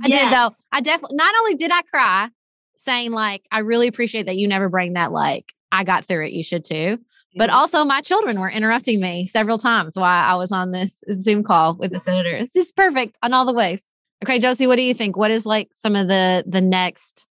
[0.00, 0.24] I yes.
[0.24, 0.48] did though.
[0.72, 1.16] I definitely.
[1.16, 2.28] Not only did I cry,
[2.76, 5.12] saying like, I really appreciate that you never bring that.
[5.12, 6.32] Like, I got through it.
[6.32, 6.98] You should too.
[7.36, 11.44] But also, my children were interrupting me several times while I was on this Zoom
[11.44, 12.30] call with the senator.
[12.30, 13.84] It's just perfect on all the ways.
[14.24, 15.16] Okay, Josie, what do you think?
[15.16, 17.26] What is like some of the the next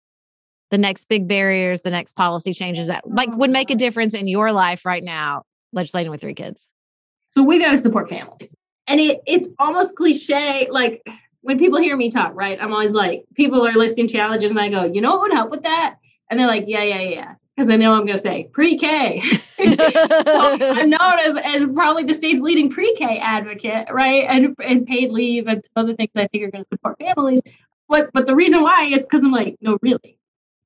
[0.69, 4.13] the next big barriers, the next policy changes that like would make a um difference
[4.13, 6.69] in your life right now, legislating with three kids?
[7.29, 8.53] So we got to support families.
[8.87, 11.05] And it it's almost cliche like
[11.41, 12.57] when people hear me talk, right?
[12.61, 15.51] I'm always like people are listing challenges and I go, "You know what would help
[15.51, 15.97] with that?"
[16.29, 19.21] And they're like, "Yeah, yeah, yeah." Because I know I'm going to say pre-K.
[19.59, 24.25] I'm known as, as probably the state's leading pre-K advocate, right?
[24.29, 27.41] And, and paid leave and other things I think are going to support families.
[27.89, 30.19] But but the reason why is because I'm like, no, really,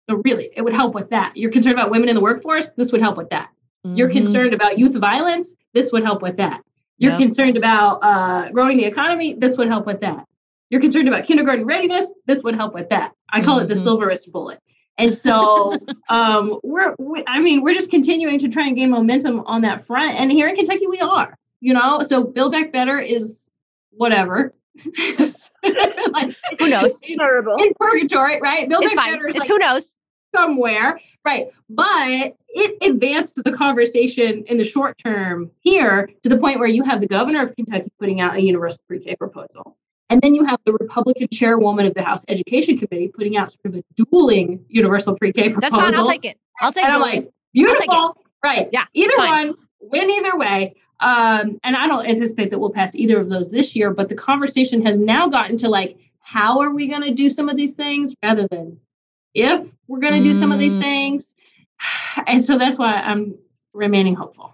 [0.09, 1.37] no, really, it would help with that.
[1.37, 2.71] You're concerned about women in the workforce.
[2.71, 3.49] This would help with that.
[3.85, 3.95] Mm-hmm.
[3.95, 5.55] You're concerned about youth violence.
[5.73, 6.61] This would help with that.
[6.97, 7.19] You're yep.
[7.19, 9.35] concerned about uh, growing the economy.
[9.37, 10.25] This would help with that.
[10.69, 12.07] You're concerned about kindergarten readiness.
[12.25, 13.13] This would help with that.
[13.29, 13.65] I call mm-hmm.
[13.65, 13.83] it the mm-hmm.
[13.83, 14.59] silverest bullet.
[14.97, 15.77] And so
[16.09, 19.85] um, we're, we, I mean, we're just continuing to try and gain momentum on that
[19.85, 20.19] front.
[20.19, 23.49] And here in Kentucky, we are, you know, so Build Back Better is
[23.91, 24.53] whatever.
[24.85, 26.97] like, who knows?
[27.03, 28.67] In, in, purgatory, right?
[28.69, 29.13] Build it's Back fine.
[29.13, 29.95] Better is it's like who knows
[30.33, 30.99] somewhere.
[31.25, 31.47] right.
[31.69, 36.83] But it advanced the conversation in the short term here to the point where you
[36.83, 39.77] have the governor of Kentucky putting out a universal pre-K proposal.
[40.12, 43.74] And then you have the Republican chairwoman of the House Education Committee putting out sort
[43.74, 45.80] of a dueling universal pre-K proposal.
[45.80, 45.99] That's fine.
[46.05, 46.38] I'll take it.
[46.59, 48.18] I'll take and I'm like, beautiful.
[48.43, 48.68] Right.
[48.74, 50.76] Yeah, Either one, win either way.
[50.99, 54.16] Um, and I don't anticipate that we'll pass either of those this year, but the
[54.16, 57.76] conversation has now gotten to like, how are we going to do some of these
[57.76, 58.78] things rather than
[59.34, 60.80] if we're going to do some of these Mm.
[60.82, 61.36] things.
[62.28, 63.36] And so that's why I'm
[63.74, 64.53] remaining hopeful.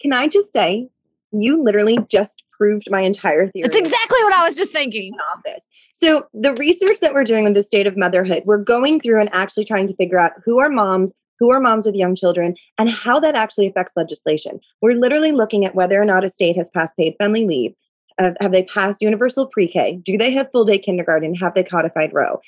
[0.00, 0.88] Can I just say,
[1.32, 3.68] you literally just proved my entire theory.
[3.68, 5.12] That's exactly what I was just thinking.
[5.36, 5.64] office.
[5.92, 9.28] So the research that we're doing on the state of motherhood, we're going through and
[9.32, 12.88] actually trying to figure out who are moms, who are moms with young children, and
[12.88, 14.60] how that actually affects legislation.
[14.80, 17.72] We're literally looking at whether or not a state has passed paid family leave.
[18.18, 20.00] Uh, have they passed universal pre-K?
[20.04, 21.34] Do they have full day kindergarten?
[21.34, 22.38] Have they codified Roe?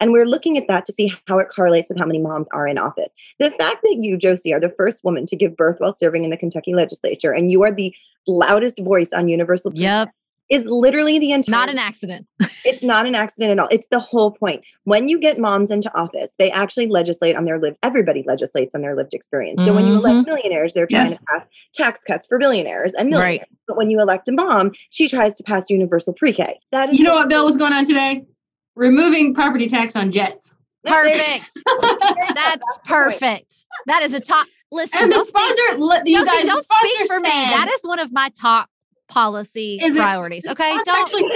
[0.00, 2.66] And we're looking at that to see how it correlates with how many moms are
[2.68, 3.14] in office.
[3.38, 6.30] The fact that you, Josie, are the first woman to give birth while serving in
[6.30, 7.94] the Kentucky legislature, and you are the
[8.26, 10.08] loudest voice on universal pre-K Yep.
[10.50, 12.26] is literally the entire Not an accident.
[12.64, 13.68] it's not an accident at all.
[13.70, 14.62] It's the whole point.
[14.84, 18.82] When you get moms into office, they actually legislate on their lived, everybody legislates on
[18.82, 19.64] their lived experience.
[19.64, 20.30] So when you elect mm-hmm.
[20.30, 21.18] millionaires, they're trying Yes.
[21.18, 23.18] to pass tax cuts for billionaires and Right.
[23.20, 23.48] millionaires.
[23.66, 26.58] But when you elect a mom, she tries to pass universal pre-K.
[26.72, 28.24] That is You know what bill was going on today?
[28.78, 30.52] Removing property tax on jets.
[30.84, 31.44] Perfect.
[32.34, 33.52] That's perfect.
[33.86, 34.46] That is a top.
[34.70, 37.28] Listen, and the don't speak- sponsor, you Josie, guys, don't sponsor speak for me.
[37.30, 38.68] That is one of my top
[39.08, 40.46] policy Is it- priorities.
[40.46, 41.00] Okay, sponsor don't.
[41.02, 41.28] actually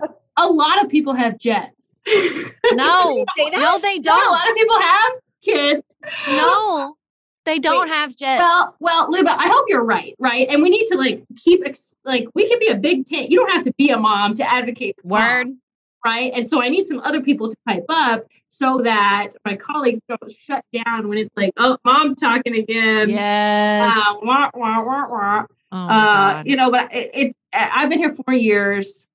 [0.00, 1.94] said a lot of people have jets.
[2.72, 5.82] No, no, they Don't a lot of people have kids.
[6.28, 6.96] No,
[7.44, 8.40] they don't Wait, have jets.
[8.40, 10.48] Well, well, Liuba, I hope you're right, right?
[10.48, 13.30] And we need to like keep ex- like we can be a big tent.
[13.30, 15.46] You don't have to be a mom to advocate for Word.
[15.46, 15.60] mom,
[16.04, 16.32] right?
[16.34, 20.30] And so I need some other people to pipe up so that my colleagues don't
[20.30, 23.10] shut down when it's like, oh, mom's talking again.
[23.10, 23.94] Yes.
[23.96, 25.44] Uh, wah, wah, wah, wah.
[25.72, 29.06] Oh Uh, you know, but it, it, I've been here four years,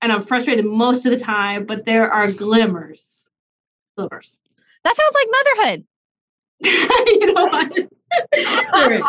[0.00, 1.66] and I'm frustrated most of the time.
[1.66, 3.24] But there are glimmers,
[3.96, 4.36] glimmers.
[4.84, 5.84] That sounds like motherhood.
[7.20, 7.72] you know what?
[8.74, 9.02] All right.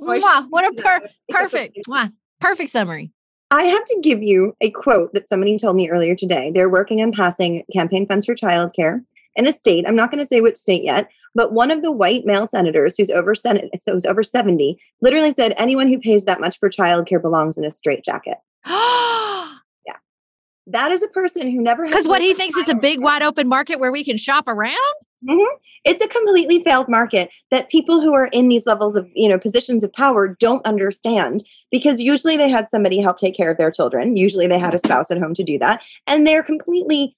[0.00, 3.12] Mwah, what a per- perfect, mwah, perfect summary.
[3.52, 6.50] I have to give you a quote that somebody told me earlier today.
[6.54, 9.04] They're working on passing campaign funds for childcare
[9.36, 9.84] in a state.
[9.86, 12.96] I'm not going to say which state yet, but one of the white male senators
[12.96, 16.70] who's over Senate, so who's over 70, literally said anyone who pays that much for
[16.70, 18.38] childcare belongs in a straitjacket.
[19.84, 19.96] Yeah,
[20.68, 23.20] that is a person who never has Because what he thinks is a big wide
[23.22, 24.94] open market where we can shop around.
[25.84, 29.38] It's a completely failed market that people who are in these levels of you know
[29.38, 33.70] positions of power don't understand because usually they had somebody help take care of their
[33.70, 34.16] children.
[34.16, 35.82] Usually they had a spouse at home to do that.
[36.06, 37.16] And they're completely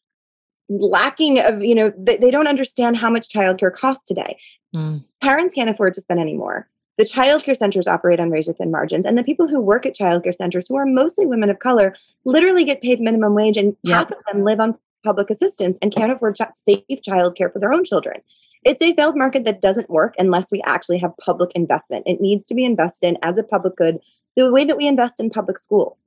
[0.68, 4.38] lacking of you know they, they don't understand how much childcare costs today.
[4.74, 5.04] Mm.
[5.22, 6.68] parents can't afford to spend any more.
[6.98, 10.34] The childcare centers operate on razor thin margins and the people who work at childcare
[10.34, 11.94] centers who are mostly women of color
[12.24, 13.94] literally get paid minimum wage and Yep.
[13.94, 17.72] half of them live on public assistance and can't afford chi- safe childcare for their
[17.72, 18.20] own children.
[18.64, 22.06] It's a failed market that doesn't work unless we actually have public investment.
[22.06, 24.00] It needs to be invested in as a public good
[24.36, 25.98] the way that we invest in public school.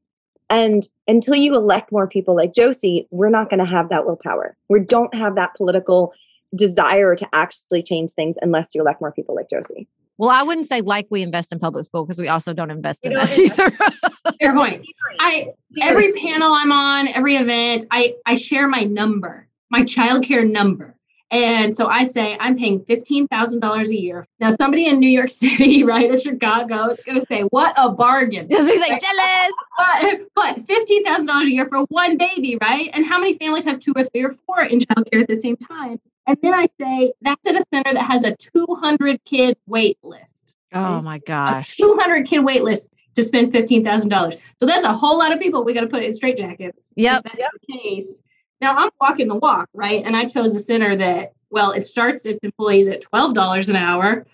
[0.50, 4.58] And until you elect more people like josie we're not going to have that willpower.
[4.70, 6.14] We don't have that political
[6.56, 9.88] desire to actually change things unless you elect more people like josie
[10.18, 13.06] Well, I wouldn't say like we invest in public school because we also don't invest
[13.06, 13.72] in don't that either.
[14.40, 14.86] Fair point.
[15.20, 15.50] I
[15.82, 20.96] every panel I'm on, every event, I I share my number, my childcare number.
[21.30, 24.26] And so I say I'm paying fifteen thousand dollars a year.
[24.40, 27.92] Now somebody in New York City, right, or Chicago, is going to say, "What a
[27.92, 29.54] bargain!" Because we say jealous.
[29.78, 32.90] But, but fifteen thousand dollars a year for one baby, right?
[32.94, 35.58] And how many families have two or three or four in childcare at the same
[35.58, 36.00] time?
[36.28, 39.98] And then I say that's at a center that has a two hundred kid wait
[40.04, 41.78] list Oh my a gosh.
[41.78, 44.38] 200 kid wait list to spend $15,000.
[44.60, 46.74] So that's a whole lot of people we got to put in straitjackets.
[46.96, 47.24] Yep.
[47.24, 48.20] That's the case.
[48.62, 50.04] Now I'm walking the walk, right?
[50.06, 54.26] And I chose a center that, well, it starts its employees at $12 an hour.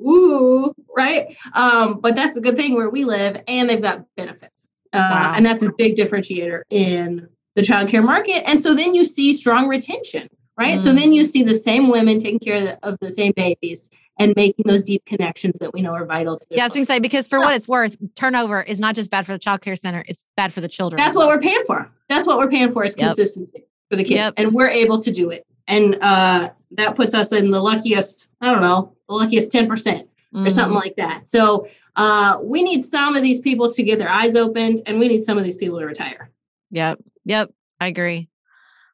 [0.00, 1.36] Ooh, right?
[1.52, 4.66] Um, but that's a good thing where we live and they've got benefits.
[4.92, 5.32] Uh, Wow.
[5.36, 8.48] And that's a big differentiator in the childcare market.
[8.48, 10.28] And so then you see strong retention,
[10.58, 10.78] right?
[10.80, 10.96] So Mm.
[10.96, 14.32] then you see the same women taking care of the, of the same babies and
[14.36, 16.86] making those deep connections that we know are vital to their Yeah, I was going
[16.86, 19.60] to say because for what it's worth, turnover is not just bad for the child
[19.60, 20.96] care center; it's bad for the children.
[20.96, 21.90] That's what we're paying for.
[22.08, 23.08] That's what we're paying for is Yep.
[23.08, 24.16] consistency for the kids.
[24.18, 24.34] Yep.
[24.38, 25.44] And we're able to do it.
[25.68, 30.44] And uh, that puts us in the luckiest, I don't know, the luckiest 10% or
[30.44, 30.52] Mhm.
[30.52, 31.28] something like that.
[31.28, 35.08] So uh, we need some of these people to get their eyes opened and we
[35.08, 36.30] need some of these people to retire.
[36.70, 37.00] Yep.
[37.24, 37.50] Yep.
[37.80, 38.28] I agree.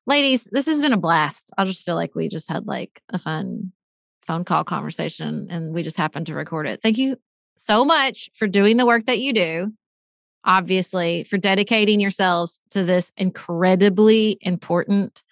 [0.07, 1.51] Ladies, this has been a blast.
[1.57, 3.73] I just feel like we just had like a fun
[4.27, 6.83] phone call conversation and we just happened to record it.
[6.83, 7.17] Thank you
[7.57, 9.73] so much for doing the work that you do.
[10.45, 15.23] Obviously, for dedicating yourselves to this incredibly important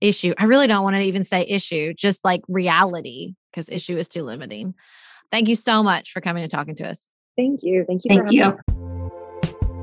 [0.00, 0.34] issue.
[0.36, 4.24] I really don't want to even say issue, just like reality, because issue is too
[4.24, 4.74] limiting.
[5.30, 7.08] Thank you so much for coming and talking to us.
[7.36, 7.84] Thank you.
[7.86, 8.08] Thank you.
[8.08, 8.58] Thank you.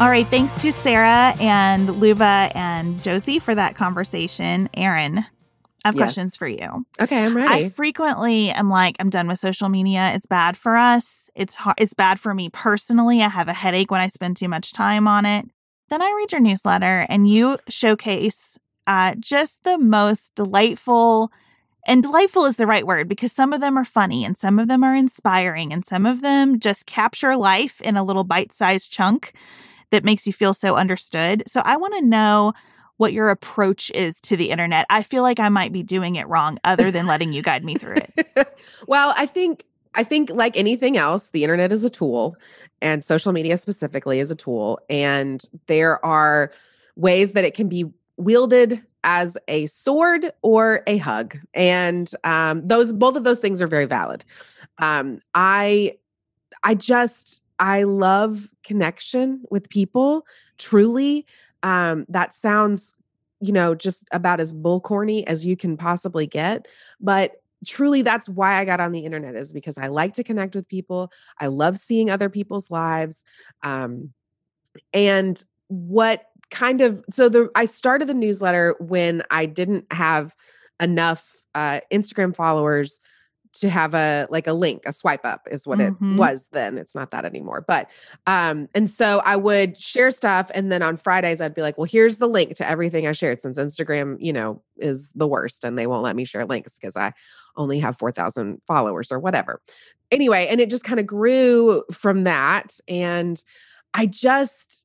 [0.00, 0.26] All right.
[0.28, 4.70] Thanks to Sarah and Liuba and Josie for that conversation.
[4.72, 5.24] Erin, I
[5.84, 6.14] have Yes.
[6.14, 6.86] questions for you.
[6.98, 7.66] Okay, I'm ready.
[7.66, 10.12] I frequently am like, I'm done with social media.
[10.14, 11.28] It's bad for us.
[11.34, 11.76] It's hard.
[11.78, 13.20] It's bad for me personally.
[13.20, 15.44] I have a headache when I spend too much time on it.
[15.90, 21.30] Then I read your newsletter and you showcase uh, just the most delightful,
[21.86, 24.66] and delightful is the right word because some of them are funny and some of
[24.66, 28.90] them are inspiring and some of them just capture life in a little bite sized
[28.90, 29.34] chunk
[29.90, 31.42] that makes you feel so understood.
[31.46, 32.52] So I want to know
[32.96, 34.86] what your approach is to the internet.
[34.90, 37.76] I feel like I might be doing it wrong other than letting you guide me
[37.76, 38.54] through it.
[38.86, 39.64] well, I think
[39.94, 42.36] I think like anything else, the internet is a tool
[42.82, 46.52] and social media specifically is a tool and there are
[46.96, 47.86] ways that it can be
[48.16, 53.66] wielded as a sword or a hug and um, those both of those things are
[53.66, 54.24] very valid
[54.78, 55.96] um, i
[56.64, 60.26] i just I love connection with people.
[60.58, 61.26] Truly,
[61.62, 62.94] um, that sounds,
[63.40, 66.66] you know, just about as bull corny as you can possibly get.
[67.00, 67.34] But
[67.66, 70.66] truly that's why I got on the internet is because I like to connect with
[70.66, 71.12] people.
[71.38, 73.22] I love seeing other people's lives.
[73.62, 74.14] Um,
[74.94, 80.34] and what kind of so the I started the newsletter when I didn't have
[80.80, 83.00] enough uh, Instagram followers
[83.52, 86.14] to have a like a link a swipe up is what mm-hmm.
[86.14, 87.90] it was then it's not that anymore but
[88.26, 91.84] um and so i would share stuff and then on fridays i'd be like well
[91.84, 95.78] here's the link to everything i shared since instagram you know is the worst and
[95.78, 97.12] they won't let me share links because i
[97.56, 99.60] only have 4000 followers or whatever
[100.10, 103.42] anyway and it just kind of grew from that and
[103.94, 104.84] i just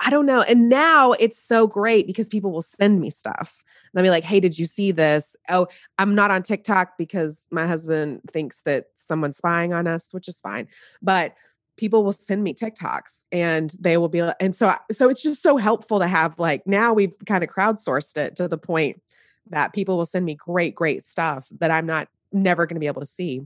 [0.00, 3.62] i don't know and now it's so great because people will send me stuff
[3.92, 5.36] they'll be like, hey, did you see this?
[5.48, 5.68] Oh,
[5.98, 10.40] I'm not on TikTok because my husband thinks that someone's spying on us, which is
[10.40, 10.68] fine.
[11.02, 11.34] But
[11.76, 15.42] people will send me TikToks and they will be like, and so so it's just
[15.42, 19.00] so helpful to have like now we've kind of crowdsourced it to the point
[19.48, 22.86] that people will send me great great stuff that I'm not never going to be
[22.86, 23.42] able to see.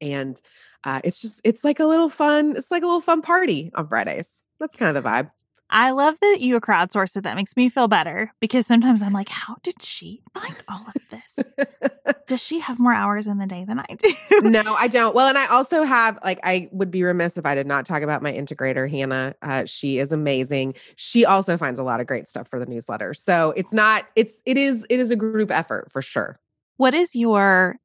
[0.00, 0.40] And
[0.84, 3.86] uh, it's just it's like a little fun it's like a little fun party on
[3.86, 4.42] Fridays.
[4.58, 5.30] That's kind of the vibe.
[5.68, 7.24] I love that you crowdsourced it.
[7.24, 11.10] That makes me feel better because sometimes I'm like, how did she find all of
[11.10, 11.44] this?
[12.28, 14.14] Does she have more hours in the day than I do?
[14.42, 15.14] no, I don't.
[15.14, 18.02] Well, and I also have, like, I would be remiss if I did not talk
[18.02, 19.34] about my integrator, Hannah.
[19.42, 20.74] Uh, she is amazing.
[20.96, 23.12] She also finds a lot of great stuff for the newsletter.
[23.14, 26.38] So it's not, it's, it is, it is a group effort for sure.
[26.76, 27.76] What is your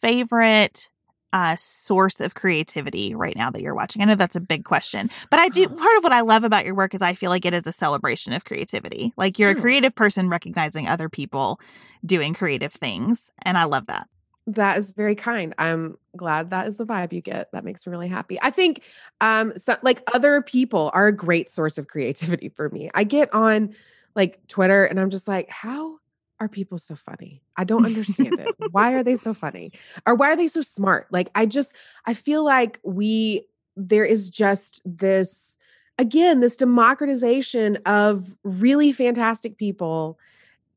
[0.00, 0.88] favorite
[1.32, 4.02] uh, source of creativity right now that you're watching?
[4.02, 5.68] I know that's a big question, but I do.
[5.68, 7.72] Part of what I love about your work is I feel like it is a
[7.72, 9.12] celebration of creativity.
[9.16, 9.60] Like you're a hmm.
[9.60, 11.60] creative person recognizing other people
[12.04, 14.08] doing creative things, and I love that.
[14.48, 15.54] That is very kind.
[15.56, 17.50] I'm glad that is the vibe you get.
[17.52, 18.38] That makes me really happy.
[18.42, 18.82] I think
[19.20, 22.90] um so, like other people are a great source of creativity for me.
[22.94, 23.74] I get on
[24.14, 25.98] like Twitter and I'm just like, how
[26.42, 27.42] are people so funny?
[27.56, 28.54] I don't understand it.
[28.70, 29.72] Why are they so funny?
[30.06, 31.06] Or why are they so smart?
[31.10, 31.72] Like, I just,
[32.06, 33.46] I feel like we,
[33.76, 35.56] there is just this,
[35.98, 40.18] again, this democratization of really fantastic people.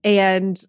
[0.03, 0.63] And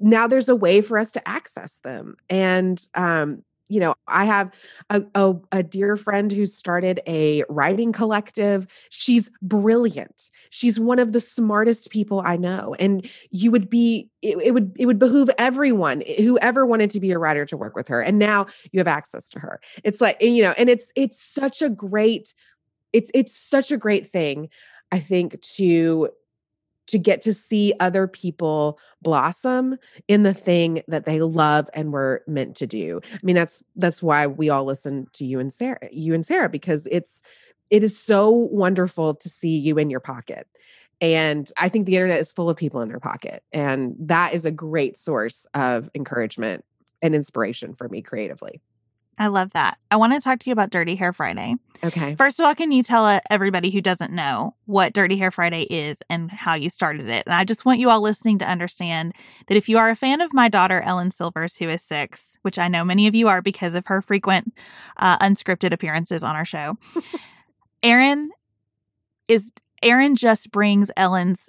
[0.00, 2.16] now there's a way for us to access them.
[2.28, 4.52] And um, you know, I have
[4.90, 8.66] a, a, a, dear friend who started a writing collective.
[8.88, 10.30] She's brilliant.
[10.50, 12.74] She's one of the smartest people I know.
[12.78, 17.00] And you would be, it, it would, it would behoove everyone, eh, whoever wanted to
[17.00, 18.00] be a writer to work with her.
[18.00, 19.60] And now you have access to her.
[19.84, 22.34] It's like, you know, and it's, it's such a great,
[22.92, 24.48] it's, it's such a great thing.
[24.90, 26.08] I think to
[26.88, 29.76] to get to see other people blossom
[30.08, 33.00] in the thing that they love and were meant to do.
[33.12, 36.48] I mean, that's that's why we all listen to you and Sarah, you and Sarah,
[36.48, 37.22] because it's
[37.70, 40.46] it is so wonderful to see you in your pocket.
[41.00, 43.44] And I think the internet is full of people in their pocket.
[43.52, 46.64] And that is a great source of encouragement
[47.02, 48.60] and inspiration for me creatively.
[49.18, 49.78] I love that.
[49.90, 51.56] I want to talk to you about Dirty Hair Friday.
[51.82, 52.14] Okay.
[52.16, 55.62] First of all, can you tell uh, everybody who doesn't know what Dirty Hair Friday
[55.62, 57.24] is and how you started it?
[57.26, 59.14] And I just want you all listening to understand
[59.46, 62.58] that if you are a fan of my daughter, Ellen Silvers, who is six, which
[62.58, 64.54] I know many of you are because of her frequent
[64.96, 66.76] uh, unscripted appearances on our show,
[67.82, 68.30] Erin
[69.26, 69.52] is.
[69.80, 71.48] Erin just brings Ellen's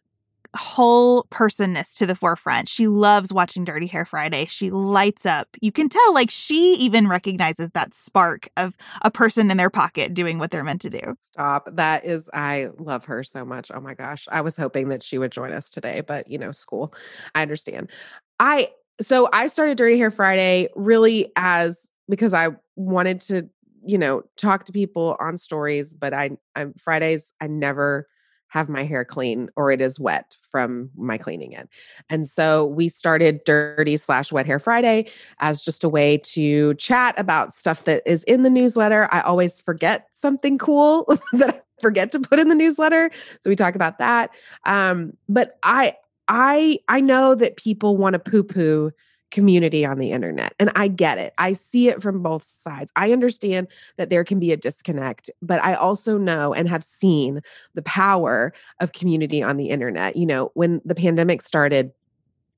[0.56, 2.68] whole personness to the forefront.
[2.68, 4.46] She loves watching Dirty Hair Friday.
[4.46, 5.48] She lights up.
[5.62, 10.14] You can tell, like, she even recognizes that spark of a person in their pocket
[10.14, 11.16] doing what they're meant to do.
[11.20, 11.70] Stop.
[11.76, 13.70] That is, I love her so much.
[13.74, 14.28] Oh my gosh.
[14.32, 16.94] I was hoping that she would join us today, but you know, school.
[17.36, 17.92] I understand.
[18.40, 18.70] I,
[19.02, 23.48] so I started Dirty Hair Friday really as because I wanted to,
[23.86, 28.08] you know, talk to people on stories, but I, I'm Fridays, I never
[28.50, 31.70] have my hair clean or it is wet from my cleaning it.
[32.10, 35.10] And so we started Dirty slash Wet Hair Friday
[35.40, 39.08] as just a way to chat about stuff that is in the newsletter.
[39.12, 43.12] I always forget something cool that I forget to put in the newsletter.
[43.40, 44.32] So we talk about that.
[44.66, 45.96] Um, but I
[46.28, 48.92] I I know that people want to poo-poo
[49.32, 50.54] community on the internet.
[50.60, 51.34] And I get it.
[51.38, 52.92] I see it from both sides.
[52.96, 57.42] I understand that there can be a disconnect, but I also know and have seen
[57.76, 60.16] the power of community on the internet.
[60.16, 61.92] You know, when the pandemic started,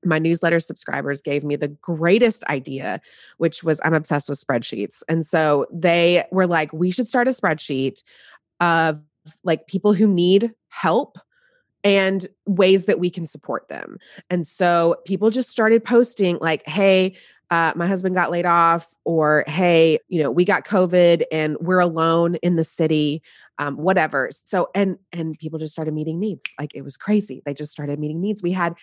[0.04, 3.00] my newsletter subscribers gave me the greatest idea,
[3.36, 5.02] which was I'm obsessed with spreadsheets.
[5.08, 8.02] And so they were like, we should start a spreadsheet
[8.60, 9.00] of
[9.44, 11.18] like people who need help
[11.84, 13.98] and ways that we can support them.
[14.30, 17.14] And so people just started posting like, hey,
[17.50, 21.80] uh, my husband got laid off, or hey, you know, we got COVID and we're
[21.80, 23.22] alone in the city,
[23.58, 24.30] um, whatever.
[24.44, 26.44] So, and and people just started meeting needs.
[26.58, 27.42] Like it was crazy.
[27.44, 28.42] They just started meeting needs.
[28.42, 28.74] We had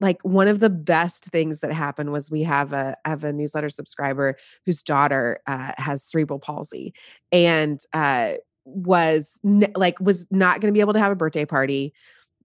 [0.00, 3.70] like one of the best things that happened was we have a have a newsletter
[3.70, 6.94] subscriber whose daughter uh, has cerebral palsy
[7.32, 8.32] and uh,
[8.64, 11.94] was ne- like was not going to be able to have a birthday party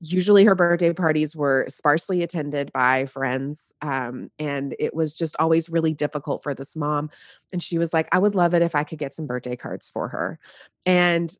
[0.02, 5.69] usually her birthday parties were sparsely attended by friends um, and it was just always
[5.69, 7.10] really difficult for this mom
[7.53, 9.90] and she was like i would love it if i could get some birthday cards
[9.94, 10.40] for her.
[10.86, 11.36] And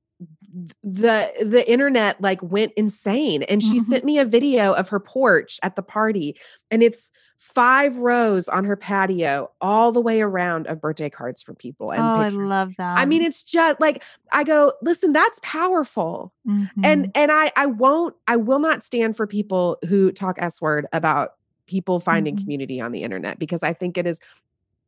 [0.84, 3.92] the the internet like went insane and she mm-hmm.
[3.92, 6.36] sent me a video of her porch at the party
[6.70, 11.54] and it's five rows on her patio all the way around of birthday cards for
[11.54, 12.40] people and oh pictures.
[12.40, 16.82] i love that i mean it's just like i go listen that's powerful mm-hmm.
[16.84, 20.86] and and i i won't i will not stand for people who talk s word
[20.92, 21.36] about
[21.66, 22.44] people finding mm-hmm.
[22.44, 24.20] community on the internet because i think it is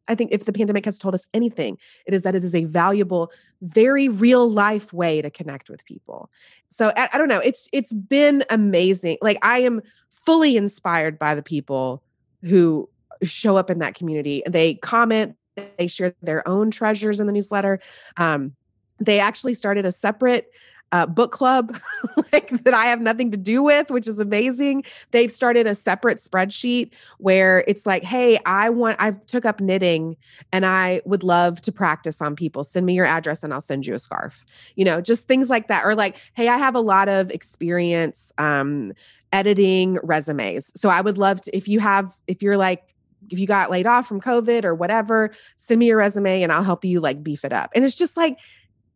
[0.08, 2.66] I think if the pandemic has told us anything, it is that it is a
[2.66, 3.32] valuable,
[3.62, 6.30] very real life way to connect with people.
[6.70, 7.40] So I, I, don't know.
[7.40, 9.18] It's it's been amazing.
[9.22, 12.04] Like I am fully inspired by the people
[12.44, 12.90] who
[13.24, 14.44] show up in that community.
[14.48, 15.36] They comment,
[15.78, 17.80] they share their own treasures in the newsletter.
[18.18, 18.56] Um,
[19.00, 20.52] they actually started a separate
[20.94, 21.76] uh, book club
[22.32, 24.86] like that I have nothing to do with, which is amazing.
[25.10, 30.16] They've started a separate spreadsheet where it's like, hey, I want I took up knitting
[30.52, 32.64] and I would love to practice on people.
[32.64, 34.46] Send me your address and I'll send you a scarf.
[34.76, 35.84] You know, just things like that.
[35.84, 38.94] Or like, hey, I have a lot of experience um,
[39.32, 40.72] editing resumes.
[40.80, 42.94] So I would love to if you have if you're like
[43.32, 46.62] if you got laid off from COVID or whatever, send me your resume and I'll
[46.62, 47.72] help you like beef it up.
[47.74, 48.38] And it's just like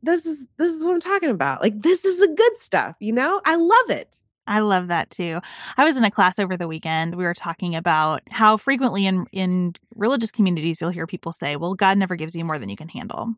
[0.04, 1.62] this is this is what I'm talking about.
[1.62, 3.42] Like this is the good stuff, you know?
[3.46, 4.20] I love it.
[4.48, 5.42] I love that too.
[5.76, 7.16] I was in a class over the weekend.
[7.16, 11.76] We were talking about how frequently in in religious communities you'll hear people say, "Well,
[11.76, 13.34] God never gives you more than you can handle."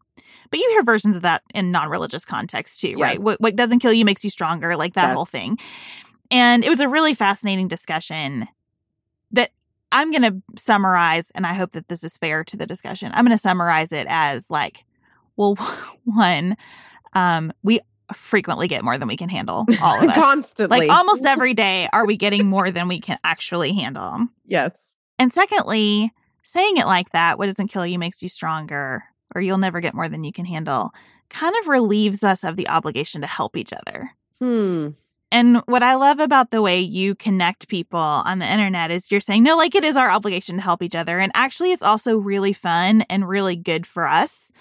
[0.52, 3.00] But you hear versions of that in non-religious contexts too, yes.
[3.00, 3.20] right?
[3.20, 5.16] What, what doesn't kill you makes you stronger, like that yes.
[5.16, 5.58] whole thing.
[6.32, 8.48] And it was a really fascinating discussion
[9.32, 9.52] that
[9.92, 13.12] I'm going to summarize and I hope that this is fair to the discussion.
[13.14, 14.86] I'm going to summarize it as like
[15.40, 15.56] well,
[16.04, 16.58] one,
[17.14, 17.80] um, we
[18.14, 19.66] frequently get more than we can handle.
[19.82, 20.16] All of us.
[20.16, 20.80] Constantly.
[20.80, 24.28] Like almost every day, are we getting more than we can actually handle?
[24.46, 24.94] Yes.
[25.18, 26.12] And secondly,
[26.44, 29.04] saying it like that, what doesn't kill you makes you stronger,
[29.34, 30.92] or you'll never get more than you can handle,
[31.30, 34.12] kind of relieves us of the obligation to help each other.
[34.40, 34.90] Hmm.
[35.32, 39.22] And what I love about the way you connect people on the internet is you're
[39.22, 41.20] saying, no, like it is our obligation to help each other.
[41.20, 44.52] And actually, it's also really fun and really good for us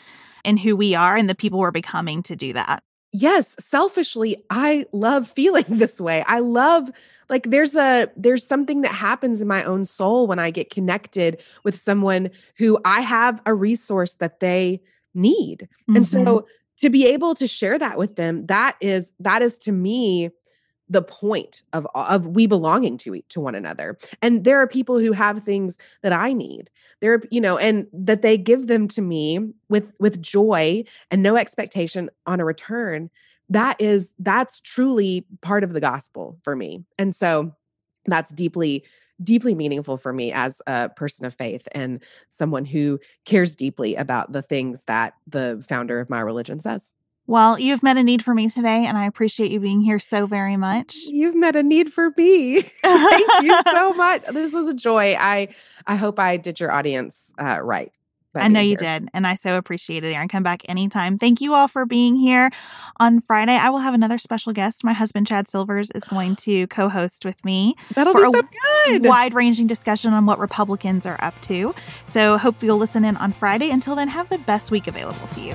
[0.44, 2.82] and who we are and the people we're becoming to do that.
[3.12, 6.24] Yes, selfishly, I love feeling this way.
[6.27, 6.90] I love
[7.28, 11.40] like there's a there's something that happens in my own soul when I get connected
[11.65, 14.81] with someone who I have a resource that they
[15.15, 15.69] need.
[15.82, 15.97] Mm-hmm.
[15.97, 16.47] And so
[16.81, 20.31] to be able to share that with them, that is that is to me
[20.89, 23.98] the point of of we belonging to to one another.
[24.23, 26.70] And there are people who have things that i need.
[27.01, 31.36] There you know and that they give them to me with with joy and no
[31.36, 33.10] expectation on a return
[33.51, 36.85] that is that's truly part of the gospel for me.
[36.98, 37.52] And so
[38.06, 38.85] that's deeply
[39.23, 44.31] deeply meaningful for me as a person of faith and someone who cares deeply about
[44.31, 46.93] the things that the founder of my religion says
[47.28, 50.26] well, you've met a need for me today, and I appreciate you being here so
[50.26, 50.96] very much.
[51.06, 52.62] You've met a need for me.
[52.82, 54.24] Thank you so much.
[54.32, 55.14] This was a joy.
[55.14, 55.48] I
[55.86, 57.92] I hope I did your audience uh, right.
[58.34, 60.28] I know you did, and I so appreciate it, Erin.
[60.28, 61.18] Come back anytime.
[61.18, 62.50] Thank you all for being here.
[63.00, 64.84] On Friday, I will have another special guest.
[64.84, 67.74] My husband, Chad Silvers, is going to co host with me.
[67.94, 68.42] That'll be so
[68.86, 69.06] good.
[69.06, 71.74] Wide ranging discussion on what Republicans are up to.
[72.06, 73.70] So, hope you'll listen in on Friday.
[73.70, 75.55] Until then, have the best week available to you.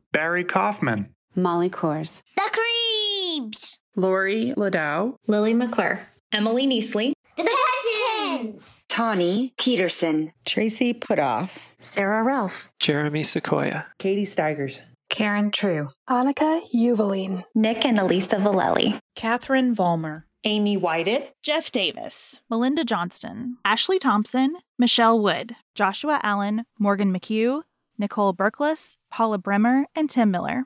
[0.13, 9.53] Barry Kaufman, Molly Kors, The Creeps, Lori Ladow, Lily McClure, Emily Neasley, The Hutchins, Tawny
[9.57, 14.81] Peterson, Tracy Putoff, Sarah Ralph, Jeremy Sequoia, Katie Steigers.
[15.09, 22.83] Karen True, Annika Uvaline, Nick and Elisa Valelli, Catherine Vollmer, Amy Whited, Jeff Davis, Melinda
[22.83, 27.61] Johnston, Ashley Thompson, Michelle Wood, Joshua Allen, Morgan McHugh,
[28.01, 30.65] Nicole Berkless, Paula Bremer, and Tim Miller.